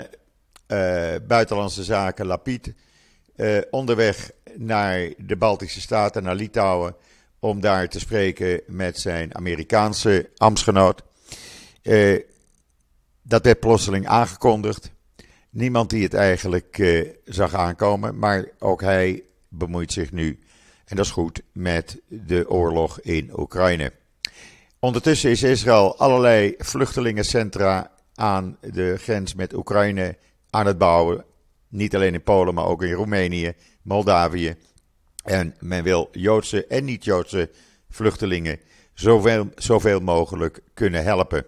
Buitenlandse 1.26 1.85
Zaken 1.85 2.26
Lapid 2.26 2.73
onderweg 3.70 4.30
naar 4.56 5.12
de 5.16 5.37
Baltische 5.37 5.80
Staten, 5.80 6.23
naar 6.23 6.35
Litouwen, 6.35 6.97
om 7.38 7.61
daar 7.61 7.88
te 7.88 7.99
spreken 7.99 8.61
met 8.66 8.99
zijn 8.99 9.35
Amerikaanse 9.35 10.30
ambtsgenoot. 10.37 11.02
Dat 13.23 13.45
werd 13.45 13.61
plotseling 13.61 14.07
aangekondigd. 14.07 14.91
Niemand 15.50 15.91
die 15.91 16.03
het 16.03 16.15
eigenlijk 16.15 16.79
uh, 16.79 17.09
zag 17.25 17.55
aankomen, 17.55 18.19
maar 18.19 18.49
ook 18.59 18.81
hij 18.81 19.23
bemoeit 19.49 19.93
zich 19.93 20.12
nu, 20.12 20.39
en 20.85 20.97
dat 20.97 21.05
is 21.05 21.11
goed, 21.11 21.43
met 21.53 22.00
de 22.09 22.50
oorlog 22.50 23.00
in 23.00 23.31
Oekraïne. 23.39 23.93
Ondertussen 24.79 25.31
is 25.31 25.43
Israël 25.43 25.99
allerlei 25.99 26.55
vluchtelingencentra 26.59 27.91
aan 28.15 28.57
de 28.61 28.97
grens 28.99 29.35
met 29.35 29.55
Oekraïne 29.55 30.17
aan 30.50 30.67
het 30.67 30.79
bouwen. 30.79 31.25
Niet 31.69 31.95
alleen 31.95 32.15
in 32.15 32.23
Polen, 32.23 32.55
maar 32.55 32.65
ook 32.65 32.83
in 32.83 32.93
Roemenië, 32.93 33.53
Moldavië. 33.83 34.55
En 35.25 35.55
men 35.59 35.83
wil 35.83 36.09
Joodse 36.12 36.67
en 36.67 36.85
niet-Joodse 36.85 37.50
vluchtelingen 37.91 38.61
zoveel, 38.95 39.49
zoveel 39.55 40.00
mogelijk 40.00 40.61
kunnen 40.75 41.03
helpen. 41.03 41.45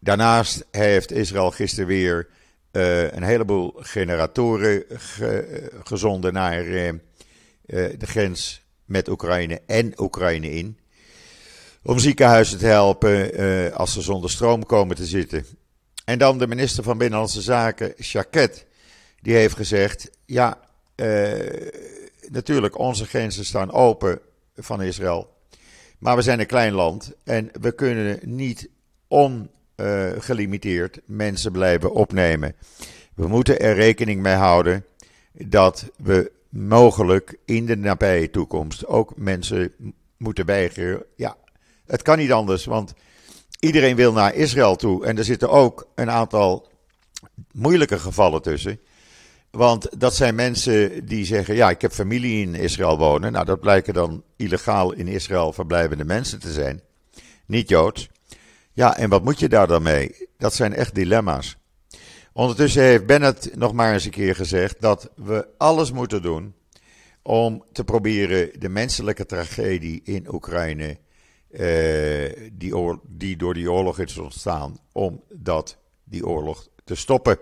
Daarnaast 0.00 0.66
heeft 0.70 1.12
Israël 1.12 1.50
gisteren 1.50 1.86
weer 1.86 2.28
uh, 2.72 3.12
een 3.12 3.22
heleboel 3.22 3.74
generatoren 3.76 4.84
ge, 4.88 5.70
gezonden 5.84 6.32
naar 6.32 6.64
uh, 6.64 6.92
de 7.66 8.06
grens 8.06 8.62
met 8.84 9.08
Oekraïne 9.08 9.60
en 9.66 9.92
Oekraïne 10.00 10.50
in. 10.50 10.78
Om 11.82 11.98
ziekenhuizen 11.98 12.58
te 12.58 12.66
helpen 12.66 13.74
als 13.74 13.92
ze 13.92 14.00
zonder 14.00 14.30
stroom 14.30 14.66
komen 14.66 14.96
te 14.96 15.06
zitten. 15.06 15.46
En 16.04 16.18
dan 16.18 16.38
de 16.38 16.46
minister 16.46 16.82
van 16.82 16.98
Binnenlandse 16.98 17.40
Zaken, 17.40 17.94
Shaket, 18.02 18.66
die 19.20 19.34
heeft 19.34 19.56
gezegd: 19.56 20.10
Ja, 20.26 20.58
natuurlijk, 22.28 22.78
onze 22.78 23.06
grenzen 23.06 23.44
staan 23.44 23.72
open 23.72 24.20
van 24.56 24.82
Israël. 24.82 25.36
Maar 25.98 26.16
we 26.16 26.22
zijn 26.22 26.40
een 26.40 26.46
klein 26.46 26.72
land 26.72 27.12
en 27.24 27.50
we 27.60 27.72
kunnen 27.72 28.18
niet 28.22 28.68
on 29.08 29.50
uh, 29.80 30.10
gelimiteerd 30.18 31.00
mensen 31.04 31.52
blijven 31.52 31.92
opnemen. 31.92 32.54
We 33.14 33.26
moeten 33.28 33.60
er 33.60 33.74
rekening 33.74 34.22
mee 34.22 34.34
houden 34.34 34.84
dat 35.32 35.90
we 35.96 36.32
mogelijk 36.48 37.38
in 37.44 37.66
de 37.66 37.76
nabije 37.76 38.30
toekomst 38.30 38.86
ook 38.86 39.16
mensen 39.16 39.72
moeten 40.16 40.46
weigeren. 40.46 41.04
Ja, 41.16 41.36
het 41.86 42.02
kan 42.02 42.18
niet 42.18 42.32
anders, 42.32 42.64
want 42.64 42.94
iedereen 43.58 43.96
wil 43.96 44.12
naar 44.12 44.34
Israël 44.34 44.76
toe. 44.76 45.06
En 45.06 45.18
er 45.18 45.24
zitten 45.24 45.50
ook 45.50 45.88
een 45.94 46.10
aantal 46.10 46.68
moeilijke 47.52 47.98
gevallen 47.98 48.42
tussen. 48.42 48.80
Want 49.50 50.00
dat 50.00 50.14
zijn 50.14 50.34
mensen 50.34 51.06
die 51.06 51.24
zeggen: 51.24 51.54
Ja, 51.54 51.70
ik 51.70 51.80
heb 51.80 51.92
familie 51.92 52.42
in 52.42 52.54
Israël 52.54 52.98
wonen. 52.98 53.32
Nou, 53.32 53.44
dat 53.44 53.60
blijken 53.60 53.94
dan 53.94 54.22
illegaal 54.36 54.92
in 54.92 55.08
Israël 55.08 55.52
verblijvende 55.52 56.04
mensen 56.04 56.40
te 56.40 56.52
zijn. 56.52 56.80
Niet 57.46 57.68
joods. 57.68 58.08
Ja, 58.80 58.96
en 58.96 59.08
wat 59.08 59.24
moet 59.24 59.38
je 59.38 59.48
daar 59.48 59.66
dan 59.66 59.82
mee? 59.82 60.28
Dat 60.38 60.54
zijn 60.54 60.74
echt 60.74 60.94
dilemma's. 60.94 61.56
Ondertussen 62.32 62.82
heeft 62.82 63.06
Bennett 63.06 63.56
nog 63.56 63.72
maar 63.72 63.92
eens 63.92 64.04
een 64.04 64.10
keer 64.10 64.34
gezegd 64.34 64.80
dat 64.80 65.10
we 65.16 65.48
alles 65.58 65.92
moeten 65.92 66.22
doen 66.22 66.54
om 67.22 67.64
te 67.72 67.84
proberen 67.84 68.60
de 68.60 68.68
menselijke 68.68 69.26
tragedie 69.26 70.00
in 70.04 70.34
Oekraïne, 70.34 70.98
eh, 71.50 72.50
die, 72.52 72.98
die 73.08 73.36
door 73.36 73.54
die 73.54 73.72
oorlog 73.72 73.98
is 73.98 74.18
ontstaan, 74.18 74.78
om 74.92 75.22
dat, 75.28 75.78
die 76.04 76.26
oorlog 76.26 76.68
te 76.84 76.94
stoppen. 76.94 77.38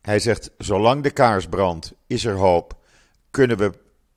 Hij 0.00 0.18
zegt, 0.18 0.50
zolang 0.58 1.02
de 1.02 1.10
kaars 1.10 1.46
brandt, 1.46 1.94
is 2.06 2.24
er 2.24 2.36
hoop. 2.36 2.76
Kunnen 3.30 3.56
we 3.56 3.72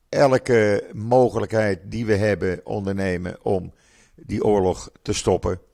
elke 0.10 0.90
mogelijkheid 0.94 1.80
die 1.84 2.06
we 2.06 2.16
hebben 2.16 2.62
ondernemen 2.64 3.38
om 3.42 3.74
die 4.16 4.44
oorlog 4.44 4.92
te 5.02 5.14
stoppen. 5.14 5.68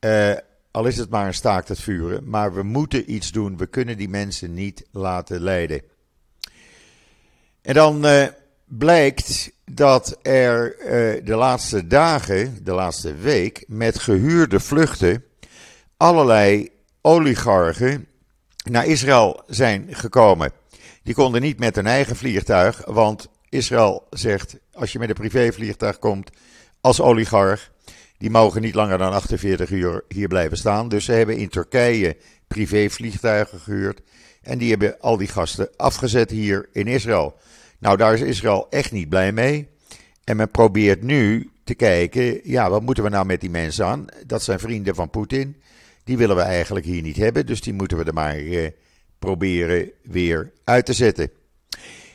Uh, 0.00 0.34
al 0.70 0.86
is 0.86 0.96
het 0.96 1.10
maar 1.10 1.26
een 1.26 1.34
staakt 1.34 1.68
het 1.68 1.80
vuren. 1.80 2.28
Maar 2.28 2.54
we 2.54 2.62
moeten 2.62 3.12
iets 3.12 3.32
doen. 3.32 3.56
We 3.56 3.66
kunnen 3.66 3.96
die 3.96 4.08
mensen 4.08 4.54
niet 4.54 4.86
laten 4.90 5.40
lijden. 5.40 5.82
En 7.62 7.74
dan 7.74 8.06
uh, 8.06 8.26
blijkt 8.64 9.52
dat 9.64 10.18
er 10.22 10.76
uh, 10.78 11.24
de 11.24 11.34
laatste 11.34 11.86
dagen, 11.86 12.64
de 12.64 12.72
laatste 12.72 13.14
week, 13.14 13.64
met 13.68 13.98
gehuurde 13.98 14.60
vluchten 14.60 15.24
allerlei 15.96 16.70
oligarchen 17.00 18.06
naar 18.70 18.86
Israël 18.86 19.42
zijn 19.46 19.86
gekomen. 19.90 20.52
Die 21.02 21.14
konden 21.14 21.40
niet 21.40 21.58
met 21.58 21.74
hun 21.74 21.86
eigen 21.86 22.16
vliegtuig, 22.16 22.82
want 22.84 23.28
Israël 23.48 24.06
zegt: 24.10 24.56
als 24.72 24.92
je 24.92 24.98
met 24.98 25.08
een 25.08 25.14
privévliegtuig 25.14 25.98
komt 25.98 26.30
als 26.80 27.00
oligarch, 27.00 27.70
die 28.18 28.30
mogen 28.30 28.60
niet 28.60 28.74
langer 28.74 28.98
dan 28.98 29.12
48 29.12 29.70
uur 29.70 30.04
hier 30.08 30.28
blijven 30.28 30.56
staan. 30.56 30.88
Dus 30.88 31.04
ze 31.04 31.12
hebben 31.12 31.36
in 31.36 31.48
Turkije 31.48 32.16
privévliegtuigen 32.48 33.60
gehuurd. 33.60 34.00
En 34.42 34.58
die 34.58 34.70
hebben 34.70 35.00
al 35.00 35.16
die 35.16 35.28
gasten 35.28 35.68
afgezet 35.76 36.30
hier 36.30 36.68
in 36.72 36.86
Israël. 36.86 37.34
Nou, 37.78 37.96
daar 37.96 38.14
is 38.14 38.20
Israël 38.20 38.66
echt 38.70 38.92
niet 38.92 39.08
blij 39.08 39.32
mee. 39.32 39.68
En 40.24 40.36
men 40.36 40.50
probeert 40.50 41.02
nu 41.02 41.50
te 41.64 41.74
kijken, 41.74 42.40
ja, 42.42 42.70
wat 42.70 42.82
moeten 42.82 43.04
we 43.04 43.10
nou 43.10 43.26
met 43.26 43.40
die 43.40 43.50
mensen 43.50 43.86
aan? 43.86 44.04
Dat 44.26 44.42
zijn 44.42 44.58
vrienden 44.58 44.94
van 44.94 45.10
Poetin. 45.10 45.56
Die 46.04 46.16
willen 46.16 46.36
we 46.36 46.42
eigenlijk 46.42 46.86
hier 46.86 47.02
niet 47.02 47.16
hebben, 47.16 47.46
dus 47.46 47.60
die 47.60 47.72
moeten 47.72 47.96
we 47.96 48.04
er 48.04 48.14
maar 48.14 48.36
eh, 48.36 48.70
proberen 49.18 49.90
weer 50.02 50.52
uit 50.64 50.86
te 50.86 50.92
zetten. 50.92 51.30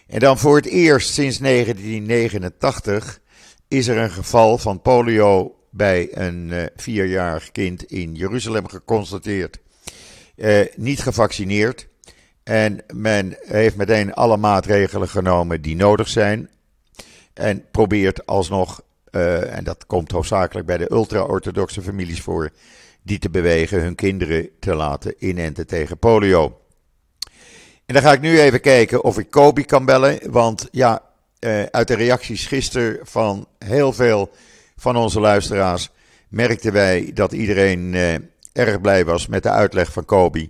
En 0.07 0.19
dan 0.19 0.37
voor 0.37 0.55
het 0.55 0.65
eerst 0.65 1.13
sinds 1.13 1.37
1989 1.37 3.19
is 3.67 3.87
er 3.87 3.97
een 3.97 4.11
geval 4.11 4.57
van 4.57 4.81
polio 4.81 5.55
bij 5.71 6.17
een 6.17 6.49
uh, 6.49 6.63
vierjarig 6.75 7.51
kind 7.51 7.83
in 7.83 8.15
Jeruzalem 8.15 8.67
geconstateerd. 8.67 9.59
Uh, 10.35 10.59
niet 10.75 10.99
gevaccineerd. 10.99 11.87
En 12.43 12.83
men 12.93 13.37
heeft 13.39 13.75
meteen 13.75 14.13
alle 14.13 14.37
maatregelen 14.37 15.09
genomen 15.09 15.61
die 15.61 15.75
nodig 15.75 16.07
zijn. 16.07 16.49
En 17.33 17.65
probeert 17.71 18.25
alsnog, 18.25 18.81
uh, 19.11 19.55
en 19.55 19.63
dat 19.63 19.85
komt 19.85 20.11
hoofdzakelijk 20.11 20.67
bij 20.67 20.77
de 20.77 20.91
ultra-orthodoxe 20.91 21.81
families 21.81 22.21
voor, 22.21 22.49
die 23.03 23.19
te 23.19 23.29
bewegen 23.29 23.81
hun 23.81 23.95
kinderen 23.95 24.49
te 24.59 24.75
laten 24.75 25.13
inenten 25.17 25.67
tegen 25.67 25.97
polio. 25.97 26.59
En 27.85 27.93
dan 27.93 28.01
ga 28.01 28.11
ik 28.11 28.21
nu 28.21 28.39
even 28.39 28.61
kijken 28.61 29.03
of 29.03 29.19
ik 29.19 29.29
Kobe 29.29 29.63
kan 29.63 29.85
bellen. 29.85 30.31
Want 30.31 30.67
ja, 30.71 31.01
uit 31.71 31.87
de 31.87 31.95
reacties 31.95 32.47
gisteren 32.47 32.99
van 33.03 33.47
heel 33.59 33.93
veel 33.93 34.31
van 34.81 34.95
onze 34.95 35.19
luisteraars 35.19 35.89
merkten 36.29 36.73
wij 36.73 37.11
dat 37.13 37.31
iedereen 37.31 37.93
uh, 37.93 38.13
erg 38.53 38.81
blij 38.81 39.05
was 39.05 39.27
met 39.27 39.43
de 39.43 39.49
uitleg 39.49 39.91
van 39.91 40.05
Kobe. 40.05 40.49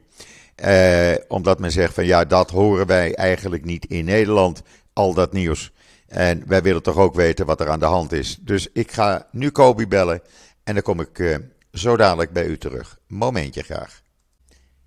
Uh, 0.66 1.12
omdat 1.28 1.60
men 1.60 1.72
zegt 1.72 1.94
van 1.94 2.06
ja, 2.06 2.26
dat 2.26 2.50
horen 2.50 2.88
wij 2.88 3.16
eigenlijk 3.16 3.66
niet 3.66 3.86
in 3.86 4.06
Nederland, 4.06 4.62
al 4.94 5.14
dat 5.14 5.34
nieuws. 5.34 5.72
En 6.08 6.44
wij 6.48 6.62
willen 6.62 6.84
toch 6.84 6.98
ook 6.98 7.16
weten 7.16 7.46
wat 7.46 7.60
er 7.60 7.70
aan 7.70 7.80
de 7.80 7.86
hand 7.86 8.12
is. 8.12 8.38
Dus 8.42 8.68
ik 8.74 8.92
ga 8.92 9.28
nu 9.32 9.50
Kobe 9.50 9.88
bellen 9.88 10.22
en 10.64 10.74
dan 10.74 10.84
kom 10.84 11.00
ik 11.00 11.40
zo 11.74 11.98
dadelijk 11.98 12.32
bij 12.32 12.46
u 12.46 12.58
terug. 12.58 13.00
Momentje 13.08 13.64
graag. 13.64 14.02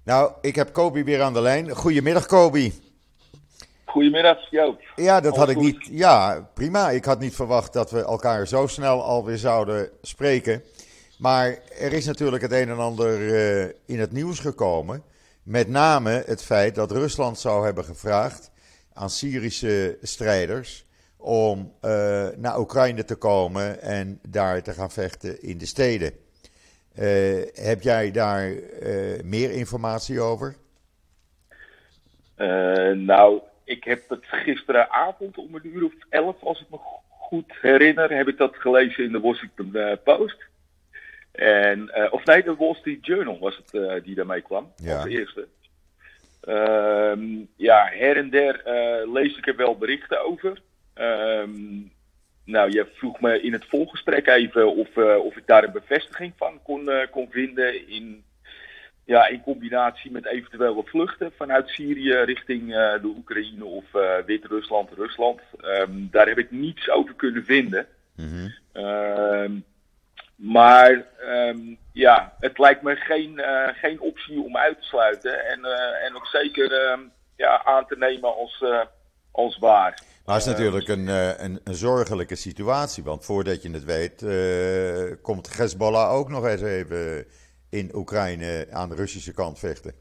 Nou, 0.04 0.32
ik 0.40 0.54
heb 0.54 0.72
Kobe 0.72 1.04
weer 1.04 1.22
aan 1.22 1.32
de 1.32 1.40
lijn. 1.40 1.70
Goedemiddag, 1.70 2.26
Kobe. 2.26 2.72
Goedemiddag, 3.94 4.50
Joop. 4.50 4.80
Ja, 4.96 5.20
dat 5.20 5.36
had 5.36 5.48
ik 5.48 5.56
niet. 5.56 5.88
Ja, 5.90 6.48
prima. 6.54 6.90
Ik 6.90 7.04
had 7.04 7.20
niet 7.20 7.34
verwacht 7.34 7.72
dat 7.72 7.90
we 7.90 8.04
elkaar 8.04 8.46
zo 8.46 8.66
snel 8.66 9.02
alweer 9.02 9.36
zouden 9.36 9.90
spreken. 10.02 10.62
Maar 11.18 11.58
er 11.80 11.92
is 11.92 12.06
natuurlijk 12.06 12.42
het 12.42 12.52
een 12.52 12.68
en 12.68 12.78
ander 12.78 13.20
uh, 13.20 13.62
in 13.86 14.00
het 14.00 14.12
nieuws 14.12 14.38
gekomen. 14.38 15.02
Met 15.42 15.68
name 15.68 16.22
het 16.26 16.44
feit 16.44 16.74
dat 16.74 16.90
Rusland 16.90 17.38
zou 17.38 17.64
hebben 17.64 17.84
gevraagd 17.84 18.50
aan 18.92 19.10
Syrische 19.10 19.98
strijders 20.02 20.86
om 21.16 21.72
uh, 21.82 21.90
naar 22.36 22.58
Oekraïne 22.58 23.04
te 23.04 23.16
komen 23.16 23.80
en 23.80 24.20
daar 24.28 24.62
te 24.62 24.72
gaan 24.72 24.90
vechten 24.90 25.42
in 25.42 25.58
de 25.58 25.66
steden. 25.66 26.12
Uh, 26.98 27.42
heb 27.52 27.82
jij 27.82 28.10
daar 28.10 28.52
meer 29.24 29.50
informatie 29.50 30.20
over? 30.20 30.56
nou, 32.94 33.40
ik 33.64 33.84
heb 33.84 34.08
het 34.08 34.26
gisteravond 34.26 35.38
om 35.38 35.54
een 35.54 35.66
uur 35.66 35.84
of 35.84 35.92
elf, 36.08 36.42
als 36.42 36.60
ik 36.60 36.70
me 36.70 36.76
goed 37.08 37.52
herinner, 37.60 38.16
heb 38.16 38.28
ik 38.28 38.36
dat 38.36 38.56
gelezen 38.56 39.04
in 39.04 39.12
de 39.12 39.20
Washington 39.20 39.70
uh, 39.72 39.92
Post. 40.04 40.44
En, 41.32 41.90
uh, 41.96 42.12
of 42.12 42.24
nee, 42.24 42.42
de 42.42 42.54
Wall 42.54 42.74
Street 42.74 43.06
Journal 43.06 43.38
was 43.38 43.56
het 43.56 43.72
uh, 43.72 43.94
die 44.02 44.14
daarmee 44.14 44.40
kwam, 44.40 44.72
ja. 44.76 44.96
als 44.96 45.06
eerste. 45.06 45.48
Uh, 46.48 47.44
ja, 47.56 47.88
her 47.92 48.16
en 48.16 48.30
der 48.30 48.62
lees 49.12 49.36
ik 49.36 49.46
er 49.46 49.56
wel 49.56 49.78
berichten 49.78 50.24
over. 50.24 50.62
Um, 50.94 51.92
nou, 52.44 52.70
je 52.70 52.86
vroeg 52.94 53.20
me 53.20 53.40
in 53.40 53.52
het 53.52 53.64
volgesprek 53.64 54.26
even 54.26 54.74
of, 54.74 54.96
of 54.96 55.36
ik 55.36 55.46
daar 55.46 55.64
een 55.64 55.72
bevestiging 55.72 56.32
van 56.36 56.62
kon, 56.62 56.90
kon 57.10 57.30
vinden 57.30 57.88
in 57.88 58.24
ja, 59.04 59.28
in 59.28 59.42
combinatie 59.42 60.10
met 60.10 60.26
eventuele 60.26 60.82
vluchten 60.84 61.32
vanuit 61.36 61.68
Syrië 61.68 62.14
richting 62.14 62.62
uh, 62.62 62.76
de 62.76 63.12
Oekraïne 63.16 63.64
of 63.64 63.84
uh, 63.94 64.16
Wit-Rusland, 64.26 64.90
Rusland. 64.90 65.40
Um, 65.62 66.08
daar 66.10 66.26
heb 66.26 66.38
ik 66.38 66.50
niets 66.50 66.90
over 66.90 67.14
kunnen 67.14 67.44
vinden. 67.44 67.86
Mm 68.16 68.28
-hmm. 68.28 68.82
um, 68.84 69.64
maar 70.36 71.06
um, 71.28 71.78
ja, 71.92 72.34
het 72.40 72.58
lijkt 72.58 72.82
me 72.82 72.96
geen, 72.96 73.32
uh, 73.36 73.68
geen 73.72 74.00
optie 74.00 74.40
om 74.40 74.56
uit 74.56 74.78
te 74.78 74.84
sluiten. 74.84 75.46
En, 75.46 75.64
en 76.06 76.16
ook 76.16 76.26
zeker 76.26 76.98
ja, 77.36 77.64
aan 77.64 77.86
te 77.86 77.96
nemen 77.98 78.36
als, 78.36 78.64
als 79.30 79.58
waar. 79.58 80.02
Maar 80.24 80.34
het 80.34 80.46
is 80.46 80.52
natuurlijk 80.52 80.88
een, 80.88 81.06
een, 81.44 81.60
een, 81.64 81.74
zorgelijke 81.74 82.34
situatie. 82.34 83.04
Want 83.04 83.24
voordat 83.24 83.62
je 83.62 83.70
het 83.70 83.84
weet, 83.84 84.26
komt 85.22 85.56
Hezbollah 85.56 86.12
ook 86.12 86.28
nog 86.28 86.46
eens 86.46 86.62
even 86.62 87.26
in 87.74 87.90
Oekraïne 87.94 88.66
aan 88.70 88.88
de 88.88 88.94
Russische 88.94 89.34
kant 89.34 89.58
vechten. 89.58 89.94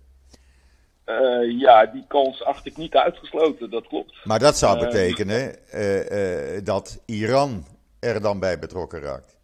Uh, 1.05 1.59
ja, 1.59 1.85
die 1.85 2.05
kans 2.07 2.43
acht 2.43 2.65
ik 2.65 2.77
niet 2.77 2.95
uitgesloten, 2.95 3.69
dat 3.69 3.87
klopt. 3.87 4.25
Maar 4.25 4.39
dat 4.39 4.57
zou 4.57 4.77
uh, 4.77 4.83
betekenen 4.83 5.55
uh, 5.73 6.59
dat 6.63 7.03
Iran 7.05 7.65
er 7.99 8.21
dan 8.21 8.39
bij 8.39 8.59
betrokken 8.59 9.01
raakt. 9.01 9.37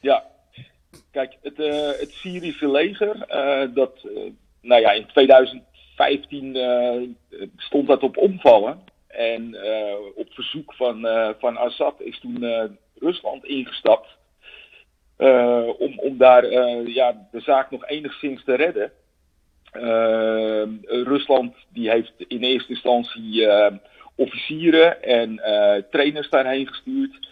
Ja, 0.00 0.24
kijk, 1.10 1.36
het, 1.42 1.56
het 2.00 2.10
Syrische 2.10 2.70
leger, 2.70 3.26
dat, 3.74 4.06
nou 4.60 4.80
ja, 4.80 4.92
in 4.92 5.06
2015 5.06 6.56
stond 7.56 7.86
dat 7.86 8.02
op 8.02 8.16
omvallen. 8.16 8.78
En 9.06 9.56
op 10.14 10.32
verzoek 10.32 10.74
van, 10.74 11.06
van 11.38 11.56
Assad 11.56 12.00
is 12.00 12.20
toen 12.20 12.44
Rusland 12.98 13.44
ingestapt. 13.44 14.16
Uh, 15.24 15.68
om, 15.78 15.98
om 15.98 16.18
daar 16.18 16.44
uh, 16.44 16.94
ja, 16.94 17.28
de 17.30 17.40
zaak 17.40 17.70
nog 17.70 17.86
enigszins 17.86 18.44
te 18.44 18.54
redden. 18.54 18.92
Uh, 19.72 20.62
Rusland 21.04 21.54
die 21.68 21.90
heeft 21.90 22.12
in 22.16 22.42
eerste 22.42 22.72
instantie 22.72 23.48
officieren 24.14 25.02
en 25.02 25.40
trainers 25.90 26.30
daarheen 26.30 26.66
gestuurd. 26.66 27.28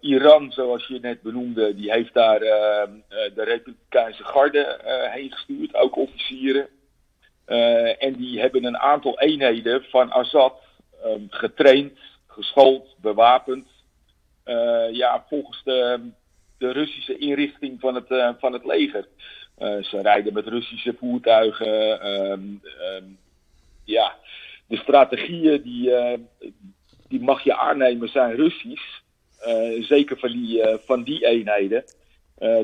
Iran, 0.00 0.52
zoals 0.52 0.86
je 0.86 0.98
net 1.00 1.22
benoemde, 1.22 1.74
die 1.74 1.92
heeft 1.92 2.14
daar 2.14 2.38
de 2.38 3.42
Republikeinse 3.44 4.24
garde 4.24 4.78
heen 5.12 5.32
gestuurd, 5.32 5.74
ook 5.74 5.96
officieren. 5.96 6.68
en 7.98 8.12
die 8.12 8.40
hebben 8.40 8.64
een 8.64 8.78
aantal 8.78 9.20
eenheden 9.20 9.84
van 9.84 10.10
Assad 10.10 10.54
getraind, 11.28 11.98
geschoold, 12.26 12.96
bewapend. 13.00 13.66
ja, 14.92 15.24
volgens 15.28 15.62
de 15.64 16.10
de 16.62 16.72
Russische 16.72 17.18
inrichting 17.18 17.80
van 17.80 17.94
het, 17.94 18.10
uh, 18.10 18.30
van 18.38 18.52
het 18.52 18.64
leger. 18.64 19.08
Uh, 19.58 19.82
ze 19.82 20.00
rijden 20.02 20.32
met 20.32 20.46
Russische 20.46 20.94
voertuigen. 20.98 22.06
Um, 22.06 22.60
um, 22.96 23.18
ja, 23.84 24.14
de 24.66 24.76
strategieën 24.76 25.62
die, 25.62 25.88
uh, 25.88 26.18
die 27.08 27.20
mag 27.20 27.44
je 27.44 27.56
aannemen 27.56 28.08
zijn 28.08 28.34
Russisch. 28.34 29.00
zeker 29.80 30.18
van 30.18 30.30
die, 30.30 30.62
van 30.86 31.02
die 31.02 31.26
eenheden. 31.26 31.84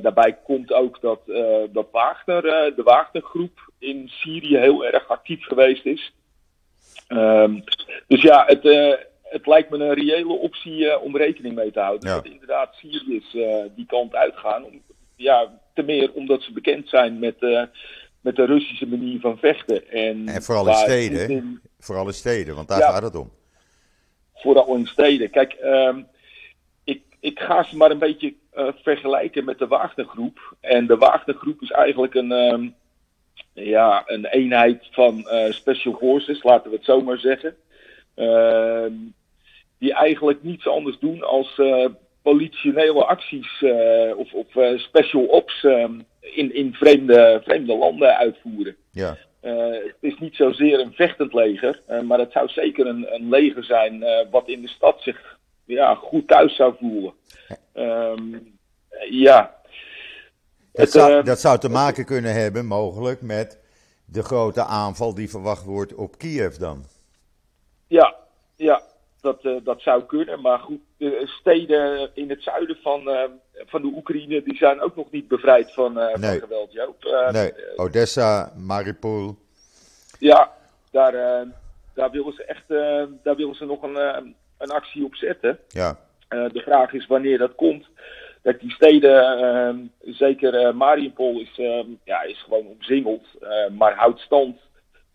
daarbij 0.02 0.38
komt 0.44 0.72
ook 0.72 1.00
dat, 1.00 1.20
dat 1.72 1.88
Wagner, 1.92 2.42
de 2.76 2.82
Wagner-groep 2.82 3.72
in 3.78 4.08
Syrië 4.08 4.56
heel 4.56 4.87
erg 4.87 5.08
actief 5.08 5.44
geweest 5.44 5.84
is. 5.84 6.12
Um, 7.08 7.64
dus 8.06 8.22
ja, 8.22 8.44
het, 8.46 8.62
het 9.29 9.47
lijkt 9.47 9.71
me 9.71 9.79
een 9.79 9.95
reële 9.95 10.33
optie 10.33 10.79
uh, 10.79 11.03
om 11.03 11.17
rekening 11.17 11.55
mee 11.55 11.71
te 11.71 11.81
houden. 11.81 12.09
Ja. 12.09 12.14
Dat 12.14 12.27
inderdaad 12.27 12.75
Syriërs 12.75 13.35
uh, 13.35 13.64
die 13.77 13.87
kant 13.87 14.14
uitgaan. 14.14 14.64
Om, 14.64 14.83
ja, 15.17 15.61
te 15.75 15.83
meer 15.83 16.12
omdat 16.12 16.43
ze 16.43 16.53
bekend 16.53 16.88
zijn 16.88 17.19
met, 17.19 17.37
uh, 17.41 17.62
met 18.21 18.37
de 18.37 18.45
Russische 18.45 18.87
manier 18.87 19.21
van 19.21 19.38
vechten. 19.38 19.91
En, 19.91 20.29
en 20.29 20.43
vooral 20.43 20.69
in 20.69 20.75
steden. 20.75 21.29
In... 21.31 21.61
Vooral 21.79 22.07
in 22.07 22.14
steden, 22.14 22.55
want 22.55 22.69
daar 22.69 22.79
ja, 22.79 22.91
gaat 22.91 23.03
het 23.03 23.17
om. 23.17 23.31
Vooral 24.35 24.75
in 24.75 24.87
steden. 24.87 25.31
Kijk, 25.31 25.57
um, 25.62 26.07
ik, 26.85 27.03
ik 27.21 27.41
ga 27.41 27.62
ze 27.62 27.77
maar 27.77 27.91
een 27.91 27.99
beetje 27.99 28.35
vergelijken 28.83 29.45
met 29.45 29.59
de 29.59 29.67
Wagnergroep. 29.67 30.57
En 30.61 30.87
de 30.87 30.97
Wagnergroep 30.97 31.62
is 31.62 31.71
eigenlijk 31.71 32.14
een, 32.14 32.31
um, 32.31 32.75
ja, 33.53 34.03
een 34.07 34.27
eenheid 34.27 34.88
van 34.91 35.29
Special 35.51 35.95
Forces, 35.95 36.43
laten 36.43 36.71
we 36.71 36.77
het 36.77 36.85
zo 36.85 37.01
maar 37.01 37.19
zeggen. 37.19 37.57
Uh, 38.17 38.85
die 39.79 39.95
eigenlijk 39.95 40.43
niets 40.43 40.69
anders 40.69 40.99
doen 40.99 41.23
als 41.23 41.59
uh, 41.59 41.87
politionele 42.23 43.05
acties 43.05 43.61
uh, 43.61 44.17
of, 44.17 44.33
of 44.33 44.55
uh, 44.55 44.79
special 44.79 45.25
ops 45.25 45.64
in, 46.21 46.55
in 46.55 46.73
vreemde, 46.73 47.41
vreemde 47.45 47.77
landen 47.77 48.17
uitvoeren. 48.17 48.77
Ja. 48.91 49.17
het 49.41 49.97
is 50.01 50.19
niet 50.19 50.35
zozeer 50.35 50.81
een 50.81 50.93
vechtend 50.93 51.33
leger, 51.33 51.83
maar 52.05 52.19
het 52.19 52.33
zou 52.33 52.49
zeker 52.49 52.87
een, 52.87 53.14
een 53.14 53.29
leger 53.29 53.64
zijn 53.64 54.05
wat 54.31 54.49
in 54.49 54.62
de 54.62 54.69
stad 54.69 55.01
zich 55.01 55.38
ja, 55.64 55.95
goed 55.95 56.29
thuis 56.29 56.57
zou 56.57 56.75
voelen. 56.79 57.12
Um, 57.75 58.57
ja. 59.11 59.57
Het, 60.73 60.91
zou, 60.91 61.23
dat 61.23 61.41
zou 61.41 61.59
te 61.59 61.69
maken 61.69 62.05
kunnen 62.05 62.35
hebben, 62.35 62.67
mogelijk, 62.67 63.23
met 63.23 63.59
de 64.05 64.23
grote 64.23 64.64
aanval 64.64 65.14
die 65.14 65.31
verwacht 65.31 65.64
wordt 65.64 65.95
op 65.95 66.19
Kiev 66.19 66.55
dan. 66.55 66.85
Ja, 67.87 68.14
ja 68.57 68.83
dat, 69.20 69.44
uh, 69.44 69.57
dat 69.64 69.81
zou 69.81 70.02
kunnen. 70.02 70.40
Maar 70.40 70.59
goed, 70.59 70.81
de 70.96 71.22
steden 71.26 72.11
in 72.14 72.31
het 72.31 72.42
zuiden 72.42 72.76
van, 72.83 73.09
uh, 73.09 73.22
van 73.66 73.83
de 73.83 73.92
Oekraïne 73.94 74.42
die 74.42 74.57
zijn 74.57 74.81
ook 74.81 74.96
nog 74.96 75.11
niet 75.11 75.28
bevrijd 75.28 75.72
van, 75.72 75.98
uh, 75.98 76.14
nee. 76.14 76.31
van 76.31 76.48
geweld, 76.48 76.72
Joop. 76.72 77.28
nee, 77.33 77.52
Odessa, 77.76 78.52
Mariupol. 78.57 79.37
Ja, 80.18 80.52
daar, 80.90 81.12
daar 81.94 82.11
willen 82.11 82.33
ze 82.33 82.44
echt 82.44 82.68
daar 83.22 83.37
willen 83.37 83.54
ze 83.54 83.64
nog 83.64 83.83
een, 83.83 83.96
een 84.59 84.70
actie 84.70 85.04
op 85.04 85.14
zetten. 85.14 85.59
Ja. 85.68 85.98
de 86.28 86.62
vraag 86.64 86.92
is 86.92 87.07
wanneer 87.07 87.38
dat 87.38 87.54
komt. 87.54 87.87
Dat 88.42 88.61
die 88.61 88.70
steden, 88.70 89.92
zeker 90.00 90.76
Mariupol, 90.76 91.40
is, 91.40 91.57
ja, 92.04 92.22
is 92.22 92.42
gewoon 92.42 92.66
omzingeld, 92.66 93.26
maar 93.78 93.94
houdt 93.94 94.20
stand 94.20 94.57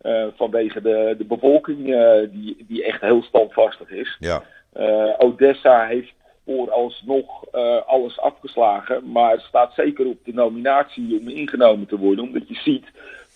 uh, 0.04 0.26
vanwege 0.36 0.82
de, 0.82 1.14
de 1.18 1.24
bevolking, 1.24 1.88
uh, 1.88 2.30
die, 2.30 2.64
die 2.68 2.84
echt 2.84 3.00
heel 3.00 3.22
standvastig 3.22 3.90
is. 3.90 4.16
Ja. 4.20 4.42
Uh, 4.76 5.12
Odessa 5.18 5.86
heeft 5.86 6.12
vooralsnog 6.44 7.52
alles 7.86 8.20
afgeslagen, 8.20 9.10
maar 9.10 9.40
staat 9.40 9.74
zeker 9.74 10.06
op 10.06 10.18
de 10.24 10.32
nominatie 10.32 11.20
om 11.20 11.28
ingenomen 11.28 11.86
te 11.86 11.98
worden. 11.98 12.24
Omdat 12.24 12.48
je 12.48 12.54
ziet 12.54 12.86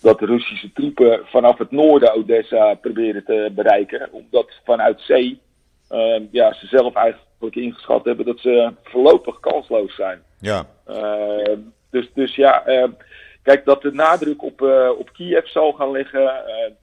dat 0.02 0.18
de 0.18 0.26
Russische 0.26 0.72
troepen 0.72 1.20
vanaf 1.24 1.58
het 1.58 1.70
noorden 1.70 2.14
Odessa 2.14 2.74
proberen 2.74 3.24
te 3.24 3.50
bereiken. 3.54 4.08
Omdat 4.12 4.60
vanuit 4.64 5.00
zee 5.00 5.40
uh, 5.90 6.20
ja, 6.30 6.52
ze 6.52 6.66
zelf 6.66 6.94
eigenlijk 6.94 7.56
ingeschat 7.56 8.04
hebben 8.04 8.26
dat 8.26 8.38
ze 8.40 8.72
voorlopig 8.82 9.40
kansloos 9.40 9.94
zijn. 9.94 10.22
Ja. 10.40 10.66
Uh, 10.88 11.56
dus, 11.90 12.10
dus 12.14 12.34
ja, 12.34 12.68
uh, 12.68 12.84
kijk, 13.48 13.64
dat 13.64 13.82
de 13.82 13.92
nadruk 13.92 14.42
op, 14.42 14.60
uh, 14.60 14.90
op 14.98 15.12
Kiev 15.12 15.46
zal 15.46 15.72
gaan 15.72 15.90
liggen, 15.90 16.32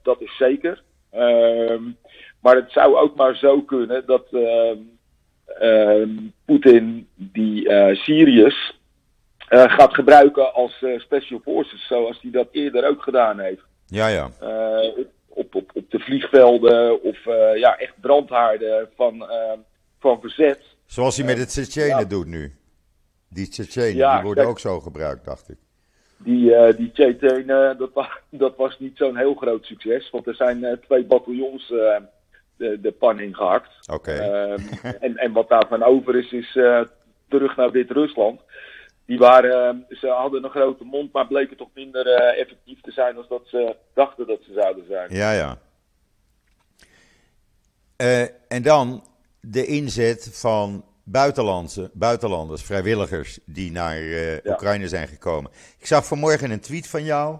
dat 0.02 0.20
is 0.20 0.36
zeker. 0.36 0.82
Ehm, 1.10 1.82
maar 2.40 2.56
het 2.56 2.72
zou 2.72 2.96
ook 2.96 3.16
maar 3.16 3.36
zo 3.36 3.62
kunnen 3.62 4.06
dat 4.06 4.26
Poetin 6.44 7.08
die 7.14 7.70
Syriërs 7.94 8.78
gaat 9.48 9.94
gebruiken 9.94 10.54
als 10.54 10.84
special 10.98 11.40
forces, 11.42 11.86
zoals 11.86 12.18
hij 12.22 12.30
dat 12.30 12.48
eerder 12.50 12.88
ook 12.88 13.02
gedaan 13.02 13.38
heeft. 13.38 13.62
Ja, 13.86 14.06
ja 14.06 14.30
op, 15.36 15.54
op, 15.54 15.70
op 15.74 15.90
de 15.90 15.98
vliegvelden 15.98 17.02
of 17.02 17.26
uh, 17.26 17.56
ja, 17.56 17.78
echt 17.78 18.00
brandhaarden 18.00 18.88
van, 18.96 19.14
uh, 19.14 19.52
van 19.98 20.20
verzet. 20.20 20.60
Zoals 20.86 21.16
hij 21.16 21.26
met 21.26 21.38
het 21.38 21.48
Tsjetsjenen 21.48 21.98
ja. 21.98 22.04
doet 22.04 22.26
nu. 22.26 22.54
Die 23.28 23.48
Tsjetsjenen, 23.48 23.96
ja, 23.96 24.14
die 24.14 24.24
worden 24.24 24.44
kijk, 24.44 24.56
ook 24.56 24.60
zo 24.60 24.80
gebruikt, 24.80 25.24
dacht 25.24 25.48
ik. 25.48 25.58
Die, 26.18 26.50
uh, 26.50 26.76
die 26.76 26.92
Tsjetsjenen, 26.92 27.78
dat, 27.78 27.90
was, 27.92 28.08
dat 28.30 28.56
was 28.56 28.78
niet 28.78 28.96
zo'n 28.96 29.16
heel 29.16 29.34
groot 29.34 29.64
succes. 29.64 30.10
Want 30.10 30.26
er 30.26 30.34
zijn 30.34 30.80
twee 30.86 31.04
bataljons 31.04 31.68
de, 32.56 32.80
de 32.80 32.92
pan 32.92 33.20
ingehakt. 33.20 33.88
Oké. 33.92 34.10
Okay. 34.10 34.58
en, 35.06 35.16
en 35.16 35.32
wat 35.32 35.48
daarvan 35.48 35.82
over 35.82 36.16
is, 36.16 36.32
is 36.32 36.52
terug 37.28 37.56
naar 37.56 37.70
Wit-Rusland 37.70 38.40
die 39.06 39.18
waren, 39.18 39.86
ze 39.90 40.08
hadden 40.08 40.44
een 40.44 40.50
grote 40.50 40.84
mond, 40.84 41.12
maar 41.12 41.26
bleken 41.26 41.56
toch 41.56 41.68
minder 41.74 42.06
effectief 42.16 42.80
te 42.80 42.90
zijn 42.90 43.16
als 43.16 43.28
dat 43.28 43.42
ze 43.44 43.76
dachten 43.94 44.26
dat 44.26 44.38
ze 44.42 44.52
zouden 44.52 44.84
zijn. 44.88 45.14
Ja, 45.14 45.32
ja. 45.32 45.58
En 48.48 48.62
dan 48.62 49.04
de 49.40 49.66
inzet 49.66 50.30
van 50.32 50.84
buitenlandse, 51.08 51.90
buitenlanders, 51.92 52.62
vrijwilligers 52.62 53.38
die 53.44 53.70
naar 53.70 53.98
uh, 53.98 54.34
ja. 54.34 54.52
Oekraïne 54.52 54.88
zijn 54.88 55.08
gekomen. 55.08 55.50
Ik 55.78 55.86
zag 55.86 56.06
vanmorgen 56.06 56.50
een 56.50 56.60
tweet 56.60 56.88
van 56.88 57.04
jou 57.04 57.38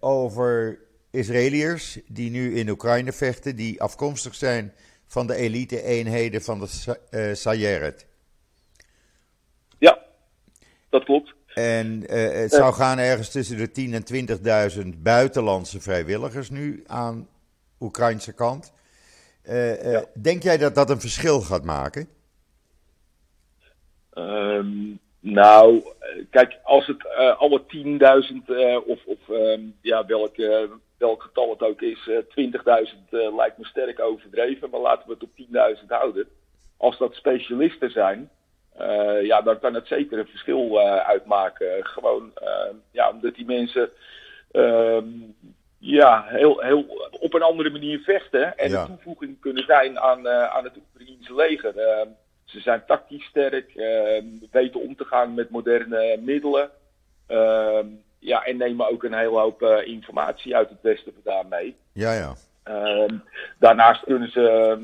over 0.00 0.78
Israëliërs 1.10 1.98
die 2.06 2.30
nu 2.30 2.56
in 2.56 2.68
Oekraïne 2.68 3.12
vechten, 3.12 3.56
die 3.56 3.82
afkomstig 3.82 4.34
zijn 4.34 4.72
van 5.06 5.26
de 5.26 5.34
elite-eenheden 5.34 6.42
van 6.42 6.60
de 6.60 6.98
uh, 7.10 7.34
Sayeret. 7.34 8.06
Ja, 9.78 9.98
dat 10.88 11.04
klopt. 11.04 11.34
En 11.54 12.04
het 12.10 12.52
zou 12.52 12.74
gaan 12.74 12.98
ergens 12.98 13.30
tussen 13.30 13.56
de 13.56 13.68
10.000 13.68 14.42
en 14.42 14.92
20.000 14.94 14.98
buitenlandse 14.98 15.80
vrijwilligers 15.80 16.50
nu 16.50 16.84
aan 16.86 17.28
Oekraïnse 17.80 18.32
kant. 18.32 18.72
Uh, 19.48 19.92
ja. 19.92 20.04
Denk 20.22 20.42
jij 20.42 20.58
dat 20.58 20.74
dat 20.74 20.90
een 20.90 21.00
verschil 21.00 21.40
gaat 21.40 21.64
maken? 21.64 22.08
Um, 24.14 24.98
nou, 25.20 25.82
kijk, 26.30 26.58
als 26.62 26.86
het 26.86 27.04
uh, 27.18 27.38
alle 27.38 27.62
10.000 28.30 28.86
of, 28.86 29.04
of 29.04 29.28
um, 29.28 29.74
ja, 29.80 30.06
welk, 30.06 30.36
welk 30.98 31.22
getal 31.22 31.50
het 31.50 31.62
ook 31.62 31.80
is, 31.80 32.10
20.000 32.10 32.24
lijkt 33.36 33.58
me 33.58 33.64
sterk 33.64 34.00
overdreven, 34.00 34.70
maar 34.70 34.80
laten 34.80 35.08
we 35.08 35.14
het 35.14 35.22
op 35.22 35.76
10.000 35.80 35.86
houden. 35.88 36.28
Als 36.76 36.98
dat 36.98 37.14
specialisten 37.14 37.90
zijn, 37.90 38.30
ja, 39.22 39.42
dan 39.42 39.58
kan 39.58 39.74
het 39.74 39.86
zeker 39.86 40.18
een 40.18 40.26
verschil 40.26 40.78
uitmaken. 40.88 41.86
Gewoon, 41.86 42.32
ja, 42.90 43.10
omdat 43.10 43.34
die 43.34 43.46
mensen 43.46 43.90
ja, 45.86 46.24
heel, 46.28 46.60
heel 46.60 47.08
op 47.20 47.34
een 47.34 47.42
andere 47.42 47.70
manier 47.70 47.98
vechten 47.98 48.58
en 48.58 48.70
ja. 48.70 48.80
een 48.80 48.86
toevoeging 48.86 49.40
kunnen 49.40 49.64
zijn 49.64 49.98
aan, 49.98 50.28
aan 50.28 50.64
het 50.64 50.76
Oekraïense 50.76 51.34
leger. 51.34 51.72
ze 52.44 52.60
zijn 52.60 52.82
tactisch 52.86 53.24
sterk, 53.24 53.72
weten 54.50 54.80
om 54.80 54.96
te 54.96 55.04
gaan 55.04 55.34
met 55.34 55.50
moderne 55.50 56.18
middelen. 56.20 56.70
ja, 58.18 58.44
en 58.44 58.56
nemen 58.56 58.90
ook 58.90 59.02
een 59.02 59.14
hele 59.14 59.38
hoop 59.38 59.62
informatie 59.84 60.56
uit 60.56 60.68
het 60.68 60.82
Westen 60.82 61.12
vandaan 61.22 61.48
mee. 61.48 61.76
Ja, 61.92 62.12
ja. 62.12 62.34
daarnaast 63.58 64.04
kunnen 64.04 64.30
ze 64.30 64.78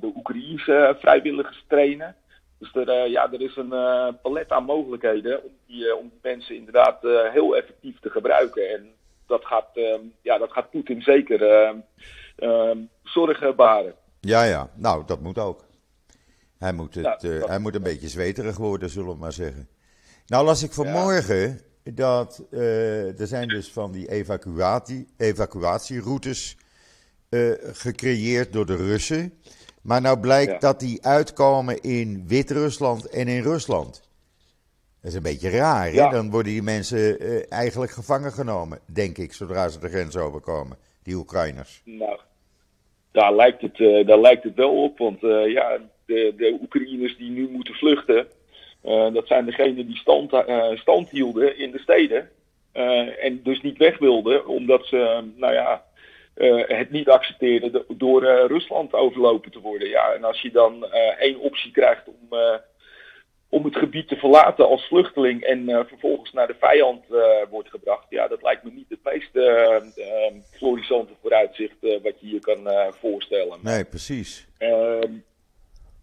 de 0.00 0.12
Oekraïense 0.16 0.96
vrijwilligers 0.98 1.64
trainen. 1.68 2.16
Dus 2.58 2.74
er, 2.74 3.08
ja, 3.08 3.32
er 3.32 3.40
is 3.40 3.56
een 3.56 3.74
palet 4.22 4.50
aan 4.50 4.64
mogelijkheden 4.64 5.44
om 5.44 5.50
die, 5.66 5.96
om 5.96 6.08
die 6.08 6.18
mensen 6.22 6.56
inderdaad 6.56 7.02
heel 7.32 7.56
effectief 7.56 8.00
te 8.00 8.10
gebruiken. 8.10 8.70
En 8.70 8.94
dat 9.26 9.44
gaat, 9.44 9.68
ehm, 9.74 10.00
ja, 10.22 10.38
dat 10.38 10.52
gaat 10.52 10.70
Poetin 10.70 11.02
zeker 11.02 11.42
ehm, 11.42 11.76
ehm, 12.36 12.78
zorgen 13.02 13.56
baren. 13.56 13.94
Ja, 14.20 14.42
ja. 14.42 14.70
Nou, 14.74 15.02
dat 15.06 15.20
moet 15.20 15.38
ook. 15.38 15.64
Hij 16.58 16.72
moet, 16.72 16.94
het, 16.94 17.22
ja, 17.22 17.46
hij 17.46 17.58
moet 17.58 17.74
een 17.74 17.82
beetje 17.82 18.08
zweterig 18.08 18.56
worden, 18.56 18.90
zullen 18.90 19.12
we 19.12 19.18
maar 19.18 19.32
zeggen. 19.32 19.68
Nou 20.26 20.44
las 20.44 20.62
ik 20.62 20.72
vanmorgen 20.72 21.60
ja. 21.84 21.90
dat 21.92 22.46
er 22.50 23.26
zijn 23.26 23.48
dus 23.48 23.72
van 23.72 23.92
die 23.92 24.10
evacuatie, 24.10 25.06
evacuatieroutes 25.16 26.56
gecreëerd 27.72 28.52
door 28.52 28.66
de 28.66 28.76
Russen. 28.76 29.32
Maar 29.82 30.00
nou 30.00 30.20
blijkt 30.20 30.60
dat 30.60 30.80
die 30.80 31.06
uitkomen 31.06 31.80
in 31.80 32.24
Wit-Rusland 32.26 33.08
en 33.08 33.28
in 33.28 33.42
Rusland. 33.42 34.02
Dat 35.02 35.10
is 35.10 35.16
een 35.16 35.22
beetje 35.22 35.50
raar, 35.50 35.90
hè? 35.90 36.10
Dan 36.10 36.30
worden 36.30 36.52
die 36.52 36.62
mensen 36.62 37.22
uh, 37.22 37.42
eigenlijk 37.48 37.92
gevangen 37.92 38.32
genomen, 38.32 38.78
denk 38.86 39.18
ik, 39.18 39.32
zodra 39.32 39.68
ze 39.68 39.80
de 39.80 39.88
grens 39.88 40.16
overkomen, 40.16 40.76
die 41.02 41.14
Oekraïners. 41.14 41.82
Nou, 41.84 42.18
daar 43.12 43.34
lijkt 43.34 43.62
het, 43.62 43.78
uh, 43.78 44.06
daar 44.06 44.20
lijkt 44.20 44.44
het 44.44 44.54
wel 44.54 44.82
op, 44.82 44.98
want 44.98 45.22
uh, 45.22 45.52
ja, 45.52 45.78
de, 46.06 46.34
de 46.36 46.58
Oekraïners 46.62 47.16
die 47.16 47.30
nu 47.30 47.48
moeten 47.48 47.74
vluchten, 47.74 48.26
dat 49.12 49.26
zijn 49.26 49.44
degenen 49.44 49.86
die 49.86 49.96
stand, 49.96 50.44
stand 50.74 51.10
hielden 51.10 51.58
in 51.58 51.70
de 51.70 51.78
steden. 51.78 52.28
en 53.22 53.40
dus 53.42 53.60
niet 53.60 53.78
weg 53.78 53.98
wilden, 53.98 54.46
omdat 54.46 54.86
ze, 54.86 55.24
nou 55.36 55.52
ja, 55.52 55.84
uh, 56.36 56.62
het 56.66 56.90
niet 56.90 57.08
accepteren 57.08 57.84
door 57.88 58.22
uh, 58.22 58.44
Rusland 58.46 58.92
overlopen 58.92 59.50
te 59.50 59.60
worden. 59.60 59.88
Ja, 59.88 60.12
en 60.12 60.24
als 60.24 60.40
je 60.40 60.50
dan 60.50 60.84
uh, 60.84 61.20
één 61.20 61.40
optie 61.40 61.70
krijgt 61.70 62.06
om, 62.06 62.38
om 63.52 63.64
het 63.64 63.76
gebied 63.76 64.08
te 64.08 64.16
verlaten 64.16 64.68
als 64.68 64.86
vluchteling 64.86 65.42
en 65.42 65.86
vervolgens 65.88 66.32
naar 66.32 66.46
de 66.46 66.56
vijand 66.60 67.04
wordt 67.50 67.68
gebracht, 67.70 68.06
ja, 68.08 68.28
dat 68.28 68.42
lijkt 68.42 68.64
me 68.64 68.70
niet 68.70 68.88
het 68.88 68.98
meest 69.02 69.30
florissante 70.50 71.12
vooruitzicht 71.20 71.76
wat 71.80 72.20
je 72.20 72.30
je 72.30 72.38
kan 72.38 72.68
voorstellen. 73.00 73.58
Nee, 73.62 73.84
precies. 73.84 74.46
Ehm, 74.58 75.12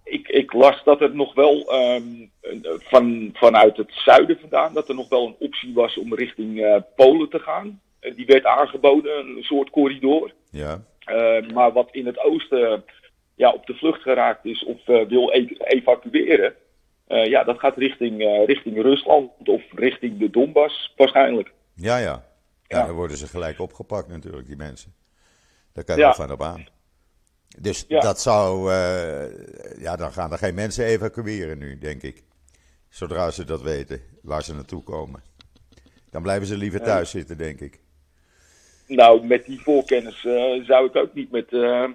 ik, 0.03 0.27
ik, 0.27 0.53
las 0.53 0.83
dat 0.83 0.99
het 0.99 1.13
nog 1.13 1.33
wel 1.33 1.73
um, 1.95 2.31
van, 2.79 3.29
vanuit 3.33 3.77
het 3.77 3.91
zuiden 3.91 4.39
vandaan, 4.39 4.73
dat 4.73 4.89
er 4.89 4.95
nog 4.95 5.09
wel 5.09 5.25
een 5.25 5.35
optie 5.39 5.73
was 5.73 5.97
om 5.97 6.15
richting 6.15 6.81
Polen 6.95 7.29
te 7.29 7.39
gaan. 7.39 7.79
Eh, 7.99 8.15
die 8.15 8.25
werd 8.25 8.45
aangeboden, 8.45 9.27
een 9.27 9.43
soort 9.43 9.69
corridor. 9.69 10.33
Ja. 10.51 10.83
Uh, 11.11 11.49
maar 11.53 11.71
wat 11.71 11.89
in 11.91 12.05
het 12.05 12.19
oosten 12.19 12.83
ja, 13.35 13.51
op 13.51 13.65
de 13.65 13.73
vlucht 13.73 14.01
geraakt 14.01 14.45
is 14.45 14.63
of 14.63 14.87
uh, 14.87 15.07
wil 15.07 15.31
e 15.31 15.47
evacueren, 15.57 16.49
uh, 16.49 16.57
ja, 17.09 17.43
dat 17.43 17.59
gaat 17.59 17.77
richting, 17.77 18.43
richting 18.45 18.81
Rusland 18.81 19.31
of 19.45 19.61
richting 19.71 20.19
de 20.19 20.29
Donbass 20.29 20.93
waarschijnlijk. 20.95 21.51
Ja, 21.75 21.97
ja. 21.97 22.27
Ja, 22.67 22.85
dan 22.85 22.95
worden 22.95 23.17
ze 23.17 23.27
gelijk 23.27 23.59
opgepakt 23.59 24.07
natuurlijk, 24.07 24.47
die 24.47 24.55
mensen. 24.55 24.93
Daar 25.73 25.83
kan 25.83 25.95
je 25.95 26.01
ja. 26.01 26.07
wel 26.07 26.15
van 26.15 26.31
op 26.31 26.41
aan. 26.41 26.67
Dus 27.59 27.85
ja. 27.87 27.99
dat 27.99 28.21
zou, 28.21 28.71
ja, 29.79 29.95
dan 29.95 30.11
gaan 30.11 30.31
er 30.31 30.37
geen 30.37 30.55
mensen 30.55 30.85
evacueren 30.85 31.57
nu, 31.57 31.77
denk 31.77 32.01
ik. 32.01 32.23
Zodra 32.89 33.31
ze 33.31 33.45
dat 33.45 33.61
weten, 33.61 34.01
waar 34.21 34.43
ze 34.43 34.53
naartoe 34.53 34.83
komen. 34.83 35.21
Dan 36.09 36.21
blijven 36.21 36.47
ze 36.47 36.57
liever 36.57 36.81
thuis 36.81 37.09
zitten, 37.09 37.37
denk 37.37 37.59
ik. 37.59 37.79
Nou, 38.87 39.25
met 39.25 39.45
die 39.45 39.61
voorkennis 39.61 40.23
uh, 40.23 40.65
zou 40.65 40.85
ik 40.85 40.95
ook 40.95 41.13
niet 41.13 41.31
met. 41.31 41.51
Uh, 41.51 41.89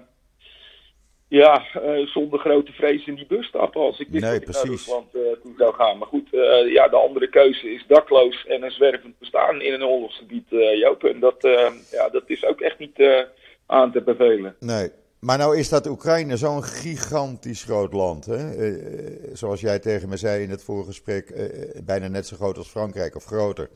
ja, 1.27 1.65
uh, 1.75 2.07
zonder 2.07 2.39
grote 2.39 2.71
vrees 2.71 3.05
in 3.07 3.15
die 3.15 3.25
bus 3.25 3.45
stappen 3.45 3.81
als 3.81 3.99
ik 3.99 4.07
wist 4.09 4.23
nee, 4.23 4.39
dat 4.39 4.41
ik 4.41 4.53
naar 4.53 4.65
Rusland 4.65 5.11
toe 5.11 5.53
zou 5.57 5.73
gaan. 5.73 5.97
Maar 5.97 6.07
goed, 6.07 6.27
ja, 6.67 6.87
de 6.87 6.95
andere 6.95 7.29
keuze 7.29 7.69
is 7.69 7.85
dakloos 7.87 8.45
en 8.45 8.63
een 8.63 8.71
zwervend 8.71 9.19
bestaan 9.19 9.61
in 9.61 9.73
een 9.73 9.83
oorlogsgebied, 9.83 10.45
Joop. 10.49 11.03
En 11.03 11.19
dat, 11.19 11.37
ja, 11.91 12.09
dat 12.09 12.23
is 12.25 12.45
ook 12.45 12.61
echt 12.61 12.79
niet 12.79 13.27
aan 13.65 13.91
te 13.91 14.01
bevelen. 14.01 14.55
Nee, 14.59 14.89
maar 15.19 15.37
nou 15.37 15.57
is 15.57 15.69
dat 15.69 15.87
Oekraïne 15.87 16.37
zo'n 16.37 16.63
gigantisch 16.63 17.63
groot 17.63 17.93
land. 17.93 18.25
Hè? 18.25 18.73
zoals 19.35 19.61
jij 19.61 19.79
tegen 19.79 20.09
me 20.09 20.17
zei 20.17 20.43
in 20.43 20.49
het 20.49 20.63
vorige 20.63 20.87
gesprek, 20.87 21.49
bijna 21.85 22.07
net 22.07 22.27
zo 22.27 22.35
groot 22.35 22.57
als 22.57 22.69
Frankrijk 22.69 23.15
of 23.15 23.23
groter. 23.23 23.69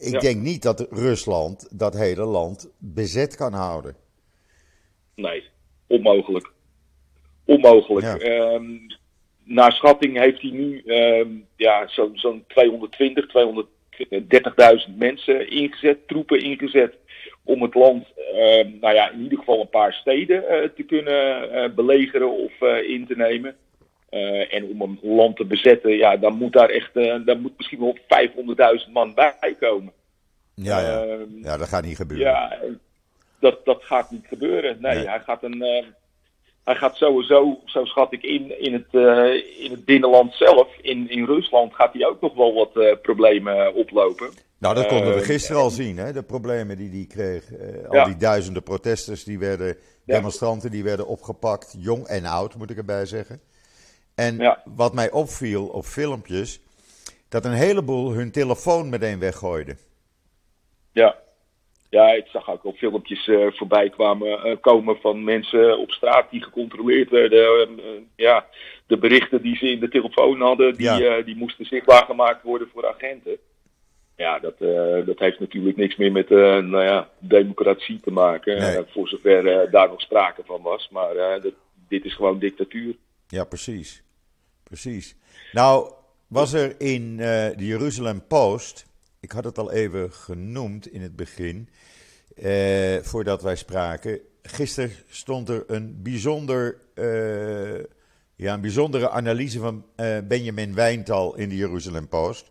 Ik 0.00 0.12
ja. 0.12 0.18
denk 0.18 0.40
niet 0.40 0.62
dat 0.62 0.86
Rusland 0.90 1.68
dat 1.78 1.94
hele 1.94 2.24
land 2.24 2.70
bezet 2.78 3.36
kan 3.36 3.52
houden. 3.52 3.96
Nee, 5.14 5.48
onmogelijk. 5.90 6.52
Onmogelijk. 7.44 8.22
Ja. 8.22 8.52
Um, 8.52 8.86
naar 9.44 9.72
schatting 9.72 10.18
heeft 10.18 10.40
hij 10.40 10.50
nu 10.50 10.82
um, 10.86 11.46
ja, 11.56 11.88
zo'n 11.88 12.12
zo 12.14 12.40
220, 12.48 13.26
30.000 14.88 14.96
mensen 14.96 15.50
ingezet, 15.50 16.08
troepen 16.08 16.40
ingezet 16.40 16.94
om 17.44 17.62
het 17.62 17.74
land, 17.74 18.06
nou 18.80 18.94
ja, 18.94 19.10
in 19.10 19.22
ieder 19.22 19.38
geval 19.38 19.60
een 19.60 19.68
paar 19.68 19.92
steden 19.92 20.42
te 20.76 20.82
kunnen 20.82 21.74
belegeren 21.74 22.30
of 22.30 22.52
in 22.86 23.06
te 23.06 23.16
nemen. 23.16 23.56
en 24.50 24.64
om 24.64 24.80
een 24.80 24.98
land 25.02 25.36
te 25.36 25.44
bezetten, 25.44 25.96
ja, 25.96 26.16
dan 26.16 26.36
moet 26.36 26.52
daar 26.52 26.68
echt, 26.68 26.94
daar 26.94 27.40
moet 27.40 27.56
misschien 27.56 27.80
wel 27.80 27.98
500.000 28.86 28.92
man 28.92 29.14
bij 29.14 29.56
komen. 29.60 29.92
Ja, 30.54 30.80
ja. 30.80 31.16
ja, 31.42 31.56
dat 31.56 31.68
gaat 31.68 31.84
niet 31.84 31.96
gebeuren. 31.96 32.26
Ja, 32.26 32.58
dat, 33.40 33.64
dat 33.64 33.84
gaat 33.84 34.10
niet 34.10 34.26
gebeuren. 34.26 34.76
Nee, 34.80 34.94
nee. 34.94 35.08
hij 35.08 35.20
gaat 35.20 35.42
een 35.42 35.94
hij 36.64 36.74
gaat 36.74 36.96
sowieso, 36.96 37.60
zo 37.64 37.84
schat 37.84 38.12
ik 38.12 38.22
in, 38.22 38.60
in 38.60 38.72
het, 38.72 38.86
uh, 38.90 39.64
in 39.64 39.70
het 39.70 39.84
binnenland 39.84 40.34
zelf, 40.34 40.68
in, 40.80 41.10
in 41.10 41.24
Rusland, 41.24 41.74
gaat 41.74 41.92
hij 41.92 42.06
ook 42.06 42.20
nog 42.20 42.34
wel 42.34 42.54
wat 42.54 42.76
uh, 42.76 42.96
problemen 43.02 43.74
oplopen. 43.74 44.30
Nou, 44.58 44.74
dat 44.74 44.86
konden 44.86 45.14
we 45.14 45.20
eh, 45.20 45.26
gisteren 45.26 45.62
al 45.62 45.70
zien, 45.70 45.96
hè? 45.96 46.12
de 46.12 46.22
problemen 46.22 46.76
die 46.76 46.90
hij 46.90 47.06
kreeg. 47.08 47.44
al 47.88 47.94
ja. 47.94 48.04
die 48.04 48.16
duizenden 48.16 48.62
protesters, 48.62 49.24
die 49.24 49.38
werden, 49.38 49.76
demonstranten, 50.04 50.70
die 50.70 50.84
werden 50.84 51.06
opgepakt, 51.06 51.74
jong 51.78 52.06
en 52.06 52.24
oud, 52.24 52.54
moet 52.54 52.70
ik 52.70 52.76
erbij 52.76 53.06
zeggen. 53.06 53.40
En 54.14 54.36
ja. 54.36 54.62
wat 54.64 54.94
mij 54.94 55.10
opviel 55.10 55.66
op 55.66 55.84
filmpjes, 55.84 56.60
dat 57.28 57.44
een 57.44 57.52
heleboel 57.52 58.12
hun 58.12 58.32
telefoon 58.32 58.88
meteen 58.88 59.18
weggooiden. 59.18 59.78
Ja, 60.92 61.16
ja, 61.90 62.12
ik 62.12 62.26
zag 62.26 62.50
ook 62.50 62.64
al 62.64 62.72
filmpjes 62.72 63.26
uh, 63.26 63.46
voorbij 63.50 63.90
kwamen, 63.90 64.46
uh, 64.46 64.56
komen 64.60 64.96
van 65.00 65.24
mensen 65.24 65.78
op 65.78 65.90
straat 65.90 66.30
die 66.30 66.42
gecontroleerd 66.42 67.10
werden. 67.10 67.68
Uh, 67.78 67.84
ja, 68.16 68.46
de 68.86 68.98
berichten 68.98 69.42
die 69.42 69.56
ze 69.56 69.70
in 69.70 69.80
de 69.80 69.88
telefoon 69.88 70.40
hadden, 70.40 70.74
die, 70.74 70.86
ja. 70.86 71.20
die 71.20 71.36
moesten 71.36 71.64
zichtbaar 71.64 72.04
gemaakt 72.04 72.42
worden 72.42 72.68
voor 72.72 72.86
agenten. 72.86 73.36
Ja, 74.16 74.38
dat, 74.38 74.58
dat 75.06 75.18
heeft 75.18 75.40
natuurlijk 75.40 75.76
niks 75.76 75.96
meer 75.96 76.12
met 76.12 76.28
nou 76.28 76.82
ja, 76.82 77.08
democratie 77.18 78.00
te 78.00 78.10
maken. 78.10 78.58
Nee. 78.58 78.84
voor 78.86 79.08
zover 79.08 79.70
daar 79.70 79.88
nog 79.88 80.00
sprake 80.00 80.42
van 80.44 80.62
was. 80.62 80.88
Maar 80.90 81.14
dat, 81.14 81.52
dit 81.88 82.04
is 82.04 82.14
gewoon 82.14 82.38
dictatuur. 82.38 82.94
Ja, 83.28 83.44
precies. 83.44 84.02
Precies. 84.62 85.16
Nou, 85.52 85.92
was 86.28 86.52
er 86.52 86.80
in 86.80 87.16
de 87.16 87.54
Jeruzalem 87.56 88.26
Post 88.26 88.89
ik 89.20 89.32
had 89.32 89.44
het 89.44 89.58
al 89.58 89.72
even 89.72 90.12
genoemd 90.12 90.92
in 90.92 91.02
het 91.02 91.16
begin, 91.16 91.68
eh, 92.36 92.98
voordat 93.02 93.42
wij 93.42 93.56
spraken. 93.56 94.20
Gisteren 94.42 94.90
stond 95.08 95.48
er 95.48 95.64
een, 95.66 96.02
bijzonder, 96.02 96.78
eh, 96.94 97.84
ja, 98.36 98.54
een 98.54 98.60
bijzondere 98.60 99.10
analyse 99.10 99.58
van 99.58 99.84
eh, 99.96 100.18
Benjamin 100.28 100.74
Wijntal 100.74 101.36
in 101.36 101.48
de 101.48 101.56
Jeruzalem 101.56 102.08
Post. 102.08 102.50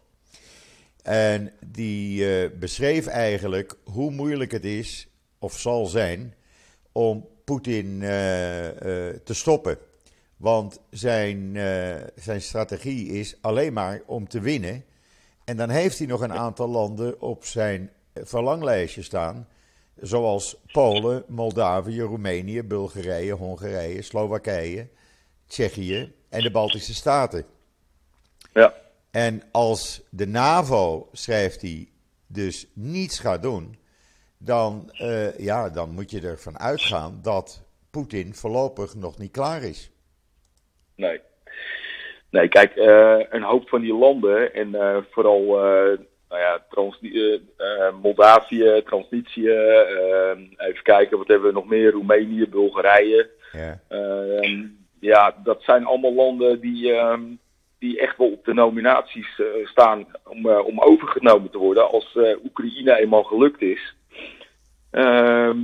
En 1.10 1.51
die 1.65 2.29
eh, 2.41 2.49
beschreef 2.60 3.05
eigenlijk 3.05 3.75
hoe 3.84 4.12
moeilijk 4.12 4.51
het 4.51 4.65
is, 4.65 5.08
of 5.39 5.60
zal 5.60 5.86
zijn, 5.86 6.34
om 6.91 7.27
Poetin 7.43 8.01
eh, 8.01 8.67
eh, 8.67 9.15
te 9.23 9.34
stoppen. 9.34 9.77
Want 10.38 10.79
zijn, 10.89 11.53
zijn 12.15 12.41
strategie 12.41 13.08
is 13.08 13.38
alleen 13.41 13.73
maar 13.73 14.01
om 14.05 14.27
te 14.27 14.39
winnen 14.39 14.84
en 15.49 15.57
dan 15.57 15.69
heeft 15.69 15.97
hij 15.97 16.07
nog 16.07 16.21
een 16.21 16.33
aantal 16.33 16.67
landen 16.67 17.21
op 17.21 17.45
zijn 17.45 17.91
verlanglijstje 18.13 19.01
staan. 19.01 19.47
Zoals 19.95 20.57
Polen, 20.71 21.23
Moldavië, 21.27 22.01
Roemenië, 22.01 22.63
Bulgarije, 22.63 23.31
Hongarije, 23.31 24.01
Slowakije, 24.01 24.88
Tsjechië 25.47 26.13
en 26.29 26.41
de 26.41 26.51
Baltische 26.51 26.93
Staten. 26.93 27.45
Ja. 28.53 28.73
En 29.12 29.43
als 29.51 30.01
de 30.09 30.27
NAVO, 30.27 31.09
schrijft 31.12 31.62
hij, 31.62 31.89
dus 32.27 32.67
niets 32.73 33.19
gaat 33.19 33.41
doen, 33.41 33.77
dan, 34.38 34.91
uh, 35.01 35.38
ja, 35.38 35.69
dan 35.69 35.89
moet 35.89 36.12
je 36.12 36.21
ervan 36.21 36.59
uitgaan 36.59 37.19
dat 37.21 37.62
Poetin 37.89 38.35
voorlopig 38.35 38.95
nog 38.95 39.17
niet 39.17 39.31
klaar 39.31 39.63
is. 39.63 39.91
Nee. 40.95 41.21
Nee, 42.30 42.48
kijk, 42.48 42.76
uh, 42.76 43.20
een 43.30 43.44
hoop 43.44 43.70
van 43.70 43.82
die 43.82 43.94
landen 43.94 44.54
en 44.54 44.68
uh, 44.68 44.98
vooral 45.12 45.42
uh, 45.42 45.98
nou 46.30 46.42
ja, 46.42 46.65
Trans 46.70 47.00
Moldavië, 48.02 48.82
Transnistrië, 48.86 49.58
even 50.58 50.84
kijken, 50.84 51.18
wat 51.18 51.28
hebben 51.28 51.48
we 51.48 51.54
nog 51.54 51.68
meer? 51.68 51.92
Roemenië, 51.92 52.50
Bulgarije. 52.50 53.30
Ja, 53.52 53.80
ehm, 53.88 54.65
ja 55.00 55.36
dat 55.44 55.63
zijn 55.63 55.86
allemaal 55.86 56.13
landen 56.13 56.60
die, 56.60 56.94
ehm, 56.94 57.22
die 57.80 58.00
echt 58.00 58.18
wel 58.18 58.32
op 58.32 58.46
de 58.46 58.54
nominaties 58.54 59.42
staan 59.63 60.06
om, 60.24 60.50
om 60.50 60.80
overgenomen 60.80 61.50
te 61.50 61.58
worden 61.58 61.89
als 61.89 62.18
Oekraïne 62.44 62.98
eenmaal 62.98 63.24
gelukt 63.24 63.62
is. 63.62 63.96
Ehm, 64.92 65.58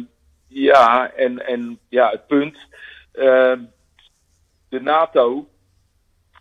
ja, 0.47 1.11
en, 1.15 1.45
en 1.45 1.79
ja, 1.89 2.09
het 2.09 2.27
punt, 2.27 2.57
de 4.69 4.81
NATO 4.81 5.47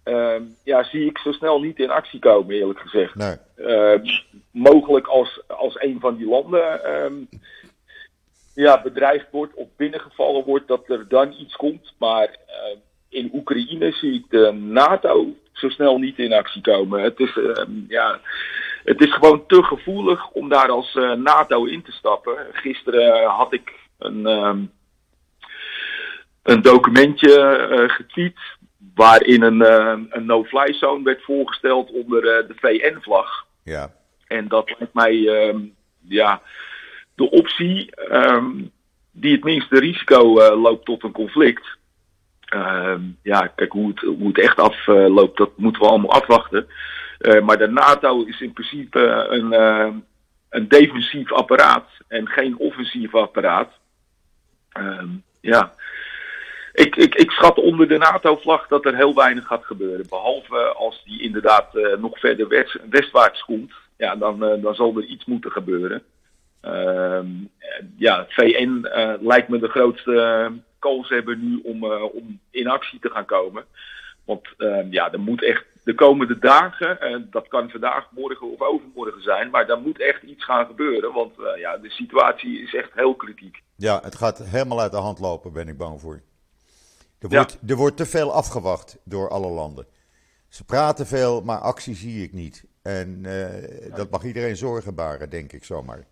uh, 0.05 0.37
ja, 0.65 0.85
zie 0.85 1.07
ik 1.07 1.19
zo 1.19 1.33
snel 1.33 1.61
niet 1.61 1.79
in 1.79 1.91
actie 1.91 2.21
komen, 2.21 2.55
eerlijk 2.55 2.81
gezegd. 2.81 3.15
Nee. 3.15 3.37
Uh, 3.57 4.21
mogelijk 4.51 5.07
als, 5.07 5.43
als 5.47 5.81
een 5.81 6.01
van 6.01 6.17
die 6.17 6.29
landen 6.29 6.95
um, 7.05 7.29
ja, 8.55 8.83
bedreigd 8.83 9.27
wordt 9.31 9.55
of 9.55 9.69
binnengevallen 9.77 10.45
wordt, 10.45 10.69
dat 10.69 10.89
er 10.89 11.09
dan 11.09 11.33
iets 11.33 11.57
komt. 11.57 11.95
Maar 11.99 12.29
uh, 12.29 12.79
in 13.09 13.31
Oekraïne 13.33 13.93
zie 13.93 14.15
ik 14.15 14.25
de 14.29 14.53
NATO 14.53 15.27
zo 15.53 15.69
snel 15.69 15.99
niet 15.99 16.19
in 16.19 16.33
actie 16.33 16.63
komen. 16.63 17.03
Het 17.03 17.19
is, 17.19 17.39
ja, 17.89 18.21
het 18.85 19.01
is 19.01 19.13
gewoon 19.13 19.47
te 19.47 19.63
gevoelig 19.63 20.31
om 20.31 20.49
daar 20.49 20.69
als 20.69 20.95
uh, 20.95 21.13
NATO 21.13 21.65
in 21.65 21.83
te 21.83 21.93
stappen. 21.93 22.37
Gisteren 22.53 23.25
had 23.25 23.53
ik 23.53 23.73
een, 23.99 24.25
een 26.43 26.63
documentje 26.63 27.87
getweet 27.89 28.39
waarin 28.95 29.43
een, 29.43 29.61
uh, 29.61 29.99
een 30.11 30.27
no-fly 30.27 30.73
zone 30.73 31.05
werd 31.05 31.23
voorgesteld 31.23 31.91
onder 31.91 32.25
uh, 32.25 32.49
de 32.49 32.55
VN-vlag. 32.57 33.47
Ja. 33.63 33.93
En 34.27 34.49
dat 34.49 34.75
lijkt 34.79 34.95
mij 34.95 35.15
uh, 35.15 35.55
ja, 36.01 36.43
de 37.15 37.31
optie 37.31 37.95
ehm, 37.95 38.51
die 39.11 39.33
het 39.33 39.45
minste 39.45 39.79
risico 39.79 40.39
eh, 40.39 40.63
loopt 40.63 40.85
tot 40.85 41.03
een 41.03 41.13
conflict. 41.13 41.79
Ehm, 42.45 43.01
ja, 43.23 43.47
kijk, 43.47 43.73
hoe 43.73 43.89
het, 43.89 44.01
hoe 44.01 44.27
het 44.27 44.39
echt 44.39 44.59
afloopt, 44.59 45.39
dat 45.39 45.51
moeten 45.57 45.83
we 45.83 45.89
allemaal 45.89 46.13
afwachten. 46.13 46.67
maar 47.45 47.59
de 47.59 47.69
NATO 47.69 48.23
is 48.25 48.41
in 48.41 48.53
principe 48.53 49.27
een, 49.29 49.53
een 50.49 50.69
defensief 50.69 51.33
apparaat 51.33 51.89
en 52.09 52.29
geen 52.29 52.59
offensief 52.59 53.15
apparaat. 53.15 53.73
ja, 55.41 55.75
ik, 56.75 56.97
ik, 56.97 57.15
ik 57.15 57.31
schat 57.31 57.59
onder 57.59 57.89
de 57.89 57.99
NATO-vlag 57.99 58.67
dat 58.69 58.85
er 58.85 58.97
heel 58.97 59.15
weinig 59.15 59.47
gaat 59.47 59.65
gebeuren. 59.65 60.07
Behalve 60.09 60.59
als 60.59 61.03
die 61.05 61.23
inderdaad 61.23 61.75
uh, 61.75 61.97
nog 61.97 62.19
verder 62.19 62.49
west, 62.49 62.79
westwaarts 62.91 63.45
komt. 63.45 63.73
Ja, 63.97 64.17
dan, 64.17 64.45
uh, 64.45 64.63
dan 64.63 64.75
zal 64.75 64.97
er 64.97 65.05
iets 65.05 65.25
moeten 65.25 65.51
gebeuren. 65.51 66.03
Uh, 66.65 67.21
ja, 67.97 68.27
VN 68.29 68.87
uh, 68.97 69.13
lijkt 69.21 69.49
me 69.49 69.59
de 69.59 69.69
grootste 69.69 70.53
kans 70.79 71.09
hebben 71.09 71.41
nu 71.41 71.61
om, 71.65 71.85
om 71.93 72.41
in 72.51 72.69
actie 72.69 72.99
te 72.99 73.11
gaan 73.11 73.25
komen. 73.25 73.65
Want 74.25 74.49
ehm, 74.57 74.87
ja, 74.91 75.13
er 75.13 75.21
moet 75.21 75.45
echt 75.45 75.65
de 75.85 75.95
komende 75.95 76.39
dagen, 76.39 77.29
dat 77.31 77.49
kan 77.49 77.71
vandaag, 77.71 78.09
morgen 78.11 78.53
of 78.53 78.61
overmorgen 78.61 79.23
zijn, 79.23 79.51
maar 79.51 79.67
daar 79.67 79.81
moet 79.81 80.01
echt 80.01 80.23
iets 80.23 80.45
gaan 80.45 80.67
gebeuren. 80.67 81.13
Want 81.13 81.33
ja, 81.57 81.77
de 81.77 81.91
situatie 81.91 82.63
is 82.63 82.75
echt 82.75 82.91
heel 82.95 83.15
kritiek. 83.15 83.63
Ja, 83.77 84.01
het 84.03 84.15
gaat 84.15 84.39
helemaal 84.39 84.81
uit 84.81 84.93
de 84.93 84.97
hand 84.97 85.19
lopen, 85.19 85.53
ben 85.53 85.69
ik 85.69 85.79
bang 85.79 86.01
voor. 86.01 86.23
Er 87.25 87.31
wordt, 87.31 87.59
er 87.67 87.77
wordt 87.77 87.97
te 87.97 88.07
veel 88.07 88.33
afgewacht 88.33 88.99
door 89.05 89.29
alle 89.29 89.51
landen. 89.51 89.87
Ze 90.49 90.65
praten 90.65 91.07
veel, 91.07 91.43
maar 91.43 91.59
actie 91.59 91.95
zie 91.95 92.23
ik 92.23 92.33
niet. 92.33 92.65
En 92.83 93.23
uh, 93.23 93.97
dat 93.97 94.11
mag 94.11 94.25
iedereen 94.25 94.57
zorgen 94.57 94.95
baren, 94.95 95.31
denk 95.31 95.53
ik 95.53 95.65
zomaar. 95.65 96.07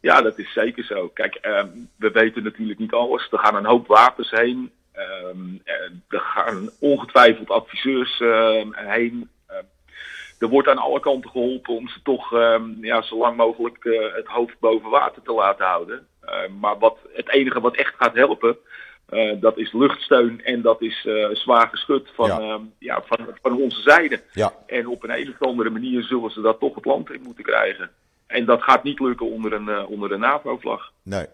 Ja, 0.00 0.22
dat 0.22 0.38
is 0.38 0.52
zeker 0.52 0.84
zo. 0.84 1.08
Kijk, 1.08 1.38
um, 1.42 1.88
we 1.96 2.10
weten 2.10 2.42
natuurlijk 2.42 2.78
niet 2.78 2.92
alles. 2.92 3.28
Er 3.30 3.38
gaan 3.38 3.54
een 3.54 3.64
hoop 3.64 3.86
wapens 3.86 4.30
heen. 4.30 4.70
Um, 5.26 5.62
er 6.08 6.20
gaan 6.20 6.70
ongetwijfeld 6.78 7.50
adviseurs 7.50 8.20
uh, 8.20 8.62
heen. 8.72 9.30
er 10.38 10.48
wordt 10.48 10.68
aan 10.68 10.78
alle 10.78 11.00
kanten 11.00 11.30
geholpen 11.30 11.74
om 11.74 11.88
ze 11.88 12.02
toch 12.02 12.30
ja, 12.80 13.02
zo 13.02 13.18
lang 13.18 13.36
mogelijk 13.36 13.84
uh, 13.84 14.14
het 14.14 14.26
hoofd 14.26 14.58
boven 14.58 14.90
water 14.90 15.22
te 15.22 15.32
laten 15.32 15.66
houden. 15.66 16.06
maar 16.60 16.78
wat, 16.78 16.98
het 17.12 17.30
enige 17.30 17.60
wat 17.60 17.76
echt 17.76 17.94
gaat 17.96 18.14
helpen, 18.14 18.56
uh, 19.10 19.40
dat 19.40 19.58
is 19.58 19.72
luchtsteun 19.72 20.44
en 20.44 20.62
dat 20.62 20.82
is 20.82 21.04
uh, 21.04 21.28
zwaar 21.34 21.68
geschut 21.68 22.10
van, 22.14 22.28
ja. 22.28 22.40
Uh, 22.40 22.60
ja, 22.78 23.02
van, 23.06 23.18
van 23.42 23.60
onze 23.60 23.80
zijde. 23.80 24.22
Ja. 24.32 24.52
En 24.66 24.86
op 24.86 25.02
een, 25.02 25.28
of 25.28 25.48
andere 25.48 25.70
manier 25.70 26.02
zullen 26.02 26.30
ze 26.30 26.40
dat 26.40 26.60
toch 26.60 26.74
het 26.74 26.84
land 26.84 27.10
in 27.10 27.22
moeten 27.22 27.44
krijgen. 27.44 27.90
En 28.26 28.44
dat 28.44 28.62
gaat 28.62 28.82
niet 28.82 29.00
lukken 29.00 29.30
onder 29.30 29.52
een, 29.52 29.68
uh, 29.68 29.90
onder 29.90 30.12
een 30.12 30.20
NAVO-vlag. 30.20 30.92
Nee. 31.02 31.26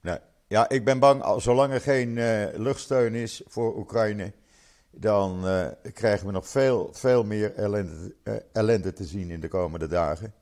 nee. 0.00 0.18
Ja, 0.48 0.68
ik 0.68 0.84
ben 0.84 0.98
bang, 0.98 1.42
zolang 1.42 1.72
er 1.72 1.80
geen 1.80 2.14
luchtsteun 2.56 3.14
is 3.14 3.42
voor 3.46 3.76
Oekraïne, 3.76 4.32
dan 4.90 5.44
krijgen 5.92 6.26
we 6.26 6.32
nog 6.32 6.48
veel, 6.48 6.88
veel 6.92 7.24
meer 7.24 7.54
ellende, 7.54 8.14
ellende, 8.52 8.92
te 8.92 9.04
zien 9.04 9.30
in 9.30 9.40
de 9.40 9.48
komende 9.48 9.86
dagen. 9.86 10.34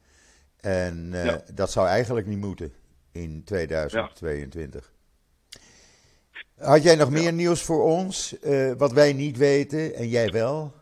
En 0.61 1.11
ja. 1.13 1.41
dat 1.55 1.71
zou 1.71 1.87
eigenlijk 1.87 2.27
niet 2.27 2.39
moeten 2.39 2.73
in 3.13 3.43
2022. 3.45 4.92
Had 6.63 6.83
jij 6.83 6.97
nog 6.97 7.11
meer 7.11 7.33
nieuws 7.33 7.63
voor 7.63 7.83
ons, 7.83 8.37
wat 8.79 8.93
wij 8.93 9.13
niet 9.13 9.37
weten 9.37 9.95
en 9.95 10.09
jij 10.09 10.31
wel? 10.31 10.73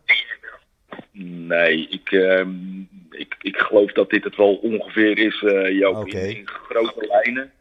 Nee, 1.22 1.88
ik, 1.88 2.10
ehm, 2.10 2.50
ik, 3.10 3.36
ik 3.40 3.56
geloof 3.56 3.92
dat 3.92 4.10
dit 4.10 4.24
het 4.24 4.36
wel 4.36 4.54
ongeveer 4.54 5.18
is, 5.18 5.40
Joop, 5.78 5.96
okay. 5.96 6.28
in, 6.28 6.36
in 6.36 6.48
grote 6.48 7.06
lijnen. 7.06 7.52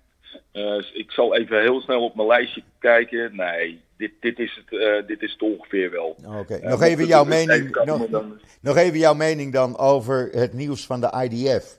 ik 0.93 1.11
zal 1.11 1.35
even 1.35 1.61
heel 1.61 1.81
snel 1.81 2.03
op 2.03 2.15
mijn 2.15 2.27
lijstje 2.27 2.63
kijken. 2.79 3.35
Nee, 3.35 3.81
dit, 3.97 4.11
dit, 4.19 4.39
is 4.39 4.63
het, 4.65 5.07
dit 5.07 5.21
is 5.21 5.31
het 5.31 5.41
ongeveer 5.41 5.91
wel. 5.91 6.15
Oké, 6.25 6.37
okay. 6.37 6.59
nog, 6.59 6.81
even 6.81 7.05
jouw 7.05 7.25
mening, 7.25 7.83
nog, 7.85 8.07
dan... 8.07 8.39
nog, 8.61 8.77
even 8.77 8.99
jouw 8.99 9.13
mening 9.13 9.53
dan 9.53 9.77
over 9.77 10.29
het 10.31 10.53
nieuws 10.53 10.85
van 10.85 11.01
de 11.01 11.27
IDF. 11.29 11.77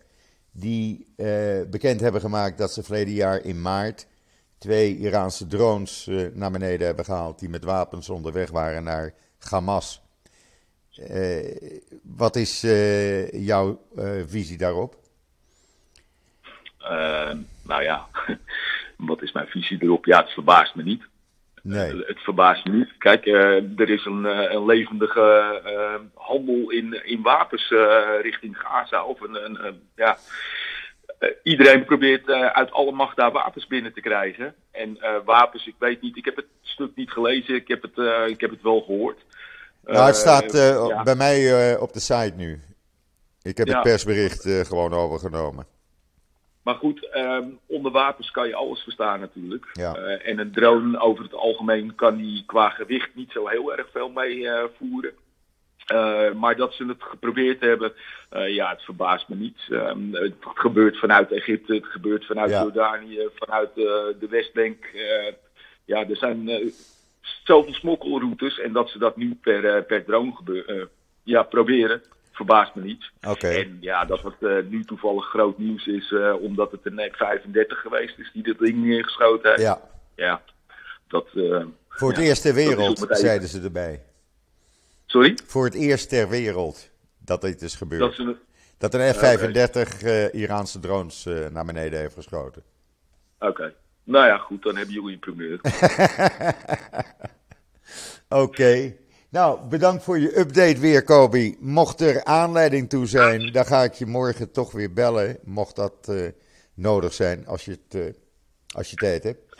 Die 0.52 1.06
bekend 1.70 2.00
hebben 2.00 2.20
gemaakt 2.20 2.58
dat 2.58 2.72
ze 2.72 2.82
verleden 2.82 3.14
jaar 3.14 3.44
in 3.44 3.62
maart 3.62 4.06
twee 4.60 4.96
Iraanse 4.96 5.46
drones 5.46 6.06
uh, 6.06 6.26
naar 6.34 6.50
beneden 6.50 6.86
hebben 6.86 7.04
gehaald. 7.04 7.38
Die 7.38 7.48
met 7.48 7.64
wapens 7.64 8.08
onderweg 8.08 8.50
waren 8.50 8.84
naar 8.84 9.12
Hamas. 9.38 10.00
wat 12.02 12.36
is 12.36 12.60
jouw 13.32 13.80
visie 14.26 14.58
daarop? 14.58 14.96
nou 17.62 17.82
ja, 17.82 18.06
wat 19.10 19.22
is 19.22 19.32
mijn 19.32 19.46
visie 19.46 19.82
erop? 19.82 20.04
Ja, 20.04 20.20
het 20.20 20.30
verbaast 20.30 20.74
me 20.74 20.82
niet. 20.82 21.02
Nee. 21.62 22.04
Het 22.06 22.18
verbaast 22.18 22.64
me 22.64 22.72
niet. 22.72 22.96
Kijk, 22.98 23.26
er 23.26 23.90
is 23.90 24.04
een, 24.04 24.24
een 24.24 24.64
levendige 24.64 26.10
handel 26.14 26.70
in, 26.70 27.06
in 27.06 27.22
wapens 27.22 27.68
richting 28.22 28.58
Gaza. 28.58 29.04
Of 29.04 29.20
een, 29.20 29.44
een 29.44 29.80
ja, 29.94 30.16
iedereen 31.42 31.84
probeert 31.84 32.30
uit 32.30 32.70
alle 32.70 32.92
macht 32.92 33.16
daar 33.16 33.32
wapens 33.32 33.66
binnen 33.66 33.92
te 33.92 34.00
krijgen. 34.00 34.54
En 34.70 34.98
wapens, 35.24 35.66
ik 35.66 35.74
weet 35.78 36.00
niet, 36.00 36.16
ik 36.16 36.24
heb 36.24 36.36
het 36.36 36.46
stuk 36.60 36.90
niet 36.94 37.10
gelezen, 37.10 37.54
ik 37.54 37.68
heb 37.68 37.82
het, 37.82 37.98
ik 38.30 38.40
heb 38.40 38.50
het 38.50 38.62
wel 38.62 38.80
gehoord. 38.80 39.18
Nou, 39.84 40.06
het 40.06 40.16
staat 40.16 40.52
ja. 40.52 41.02
bij 41.02 41.14
mij 41.14 41.76
op 41.78 41.92
de 41.92 42.00
site 42.00 42.32
nu. 42.36 42.60
Ik 43.42 43.56
heb 43.56 43.66
ja. 43.66 43.74
het 43.74 43.82
persbericht 43.82 44.66
gewoon 44.66 44.92
overgenomen. 44.92 45.66
Maar 46.62 46.74
goed, 46.74 47.08
um, 47.16 47.58
onder 47.66 47.92
wapens 47.92 48.30
kan 48.30 48.48
je 48.48 48.54
alles 48.54 48.80
verstaan 48.80 49.20
natuurlijk. 49.20 49.68
Ja. 49.72 49.94
En 49.94 50.38
een 50.38 50.52
drone 50.52 50.98
over 50.98 51.24
het 51.24 51.34
algemeen 51.34 51.94
kan 51.94 52.16
die 52.16 52.44
qua 52.46 52.68
gewicht 52.68 53.14
niet 53.14 53.30
zo 53.32 53.48
heel 53.48 53.76
erg 53.76 53.86
veel 53.92 54.08
mee 54.08 54.48
voeren. 54.78 55.12
Uh, 55.92 56.32
maar 56.32 56.56
dat 56.56 56.74
ze 56.74 56.84
het 56.84 57.02
geprobeerd 57.02 57.60
hebben, 57.60 57.92
ja, 58.30 58.70
het 58.70 58.82
verbaast 58.82 59.28
me 59.28 59.36
niet. 59.36 59.58
Um, 59.70 60.14
het 60.14 60.34
gebeurt 60.40 60.98
vanuit 60.98 61.32
Egypte, 61.32 61.74
het 61.74 61.86
gebeurt 61.86 62.26
vanuit 62.26 62.50
ja. 62.50 62.62
Jordanië, 62.62 63.28
vanuit 63.34 63.74
de 63.74 64.26
Westbank. 64.30 64.76
ja, 65.84 66.08
er 66.08 66.16
zijn 66.16 66.72
zoveel 67.44 67.74
smokkelroutes 67.74 68.58
en 68.58 68.72
dat 68.72 68.88
ze 68.88 68.98
dat 68.98 69.16
nu 69.16 69.38
per, 69.40 69.82
per 69.82 70.04
drone 70.04 70.32
gebeur, 70.34 70.88
ja, 71.22 71.42
proberen 71.42 72.02
verbaast 72.32 72.74
me 72.74 72.82
niet. 72.82 73.10
Okay. 73.28 73.60
En 73.60 73.78
ja, 73.80 74.04
dat 74.04 74.20
het 74.22 74.70
nu 74.70 74.84
toevallig 74.84 75.24
groot 75.24 75.58
nieuws 75.58 75.86
is, 75.86 76.14
omdat 76.40 76.70
het 76.70 76.80
een 76.82 77.12
F-35 77.12 77.66
geweest 77.66 78.18
is 78.18 78.30
die 78.32 78.42
dit 78.42 78.58
ding 78.58 78.84
neergeschoten 78.84 79.50
heeft. 79.50 79.62
Ja. 79.62 79.80
Ja, 80.16 80.42
dat... 81.08 81.26
Voor 81.88 82.08
het 82.08 82.18
ja, 82.18 82.24
eerst 82.24 82.42
ter 82.42 82.54
wereld, 82.54 83.06
zeiden 83.08 83.48
ze 83.48 83.60
erbij. 83.60 84.00
Sorry? 85.10 85.38
Voor 85.46 85.64
het 85.64 85.74
eerst 85.74 86.08
ter 86.08 86.28
wereld 86.28 86.90
dat 87.18 87.40
dit 87.40 87.62
is 87.62 87.74
gebeurd. 87.74 88.00
Dat, 88.00 88.14
ze... 88.14 88.36
dat 88.78 88.94
een 88.94 89.14
F-35 89.14 89.98
okay. 89.98 90.30
Iraanse 90.30 90.80
drones 90.80 91.24
naar 91.50 91.64
beneden 91.64 91.98
heeft 91.98 92.14
geschoten. 92.14 92.62
Oké. 93.38 93.50
Okay. 93.50 93.74
Nou 94.04 94.26
ja, 94.26 94.38
goed, 94.38 94.62
dan 94.62 94.76
hebben 94.76 94.94
jullie 94.94 95.12
een 95.12 95.18
primeur. 95.18 95.60
Oké. 98.28 98.42
Okay. 98.42 98.98
Nou, 99.28 99.68
bedankt 99.68 100.02
voor 100.02 100.18
je 100.18 100.38
update 100.38 100.80
weer, 100.80 101.04
Kobi. 101.04 101.56
Mocht 101.60 102.00
er 102.00 102.24
aanleiding 102.24 102.88
toe 102.88 103.06
zijn, 103.06 103.52
dan 103.52 103.66
ga 103.66 103.82
ik 103.82 103.92
je 103.92 104.06
morgen 104.06 104.52
toch 104.52 104.72
weer 104.72 104.92
bellen. 104.92 105.38
Mocht 105.44 105.76
dat 105.76 106.08
uh, 106.10 106.28
nodig 106.74 107.12
zijn, 107.12 107.46
als 107.46 107.64
je, 107.64 107.70
het, 107.70 107.94
uh, 107.94 108.12
als 108.74 108.90
je 108.90 108.96
tijd 108.96 109.22
hebt. 109.22 109.54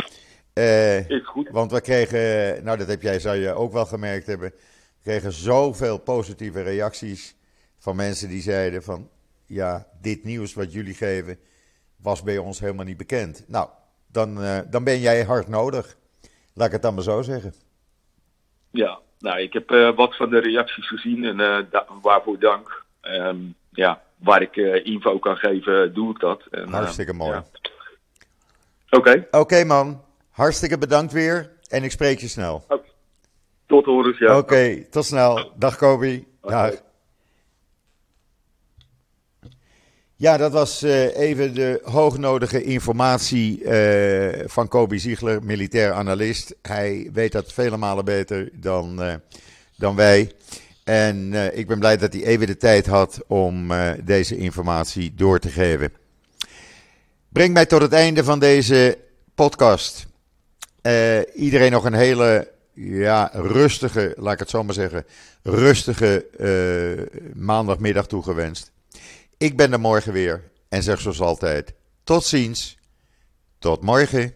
Uh, 0.55 1.09
Is 1.11 1.27
goed. 1.27 1.49
Want 1.51 1.73
we 1.73 1.81
kregen, 1.81 2.65
nou 2.65 2.79
dat 2.79 2.89
heb 2.89 3.03
jij, 3.03 3.19
zou 3.19 3.37
je 3.37 3.53
ook 3.53 3.73
wel 3.73 3.87
gemerkt 3.87 4.27
hebben. 4.27 4.53
Kregen 5.03 5.33
zoveel 5.33 5.99
positieve 5.99 6.63
reacties 6.63 7.37
van 7.79 7.97
mensen 7.97 8.29
die 8.29 8.43
zeiden 8.43 8.83
van... 8.83 9.09
Ja, 9.47 9.87
dit 10.01 10.25
nieuws 10.25 10.55
wat 10.55 10.73
jullie 10.73 10.95
geven 10.95 11.39
was 11.97 12.23
bij 12.23 12.39
ons 12.39 12.61
helemaal 12.61 12.85
niet 12.85 12.97
bekend. 12.97 13.45
Nou, 13.47 13.69
dan, 14.07 14.39
dan 14.71 14.85
ben 14.85 15.01
jij 15.01 15.25
hard 15.25 15.49
nodig. 15.49 15.97
Laat 16.55 16.67
ik 16.67 16.73
het 16.73 16.83
dan 16.83 16.95
maar 16.95 17.03
zo 17.03 17.23
zeggen. 17.23 17.55
Ja, 18.71 18.99
nou, 19.19 19.41
ik 19.41 19.53
heb 19.53 19.71
uh, 19.71 19.97
wat 19.97 20.17
van 20.17 20.31
de 20.31 20.39
reacties 20.39 20.89
gezien 20.89 21.25
en 21.25 21.39
uh, 21.39 21.81
waarvoor 22.03 22.39
dank. 22.39 22.85
Um, 23.03 23.55
ja, 23.71 24.03
waar 24.17 24.43
ik 24.43 24.57
info 24.85 25.19
kan 25.19 25.37
geven, 25.37 25.95
doe 25.95 26.11
ik 26.11 26.21
dat. 26.21 26.43
En, 26.51 26.69
Hartstikke 26.69 27.13
mooi. 27.13 27.33
Ja. 27.33 27.45
Oké. 28.91 28.97
Okay. 28.97 29.17
Oké 29.17 29.39
okay, 29.39 29.65
man, 29.65 30.05
hartstikke 30.31 30.79
bedankt 30.79 31.13
weer 31.13 31.51
en 31.69 31.85
ik 31.85 31.91
spreek 31.91 32.21
je 32.21 32.29
snel. 32.29 32.65
Okay. 32.69 32.90
Tot 33.71 33.85
horens, 33.85 34.19
ja. 34.19 34.27
Oké, 34.27 34.39
okay, 34.39 34.87
tot 34.91 35.05
snel. 35.05 35.53
Dag 35.57 35.77
Kobi. 35.77 36.27
Dag. 36.41 36.73
Ja, 40.17 40.37
dat 40.37 40.53
was 40.53 40.83
uh, 40.83 41.17
even 41.17 41.55
de 41.55 41.81
hoognodige 41.85 42.63
informatie 42.63 43.63
uh, 43.63 44.29
van 44.47 44.69
Kobi 44.69 44.99
Ziegler, 44.99 45.43
militair 45.43 45.93
analist. 45.93 46.55
Hij 46.63 47.11
weet 47.13 47.33
dat 47.33 47.53
vele 47.53 47.77
malen 47.77 48.05
beter 48.05 48.51
dan, 48.53 49.03
uh, 49.03 49.15
dan 49.77 49.97
wij. 49.97 50.33
En 50.85 51.33
ik 51.57 51.67
ben 51.67 51.79
blij 51.79 51.97
dat 51.97 52.13
hij 52.13 52.25
even 52.25 52.47
de 52.47 52.57
tijd 52.57 52.87
had 52.87 53.25
om 53.27 53.73
deze 54.05 54.37
informatie 54.37 55.15
door 55.15 55.39
te 55.39 55.49
geven. 55.49 55.93
Brengt 57.29 57.53
mij 57.53 57.67
tot 57.67 57.81
het 57.81 57.93
einde 57.93 58.25
van 58.25 58.39
deze 58.39 58.99
podcast. 59.35 60.07
iedereen 61.35 61.71
nog 61.73 61.85
een 61.85 61.95
hele 61.95 62.59
ja, 62.83 63.31
rustige, 63.33 64.15
laat 64.17 64.33
ik 64.33 64.39
het 64.39 64.51
zo 64.51 64.65
maar 64.65 64.75
zeggen, 64.75 65.05
rustige 65.43 66.27
maandagmiddag 67.35 68.07
toegewenst. 68.07 68.73
Ik 69.37 69.57
ben 69.57 69.73
er 69.73 69.81
morgen 69.81 70.13
weer 70.13 70.51
en 70.69 70.83
zeg 70.83 71.01
zoals 71.01 71.21
altijd: 71.21 71.73
tot 72.05 72.25
ziens, 72.25 72.79
tot 73.59 73.83
morgen. 73.83 74.35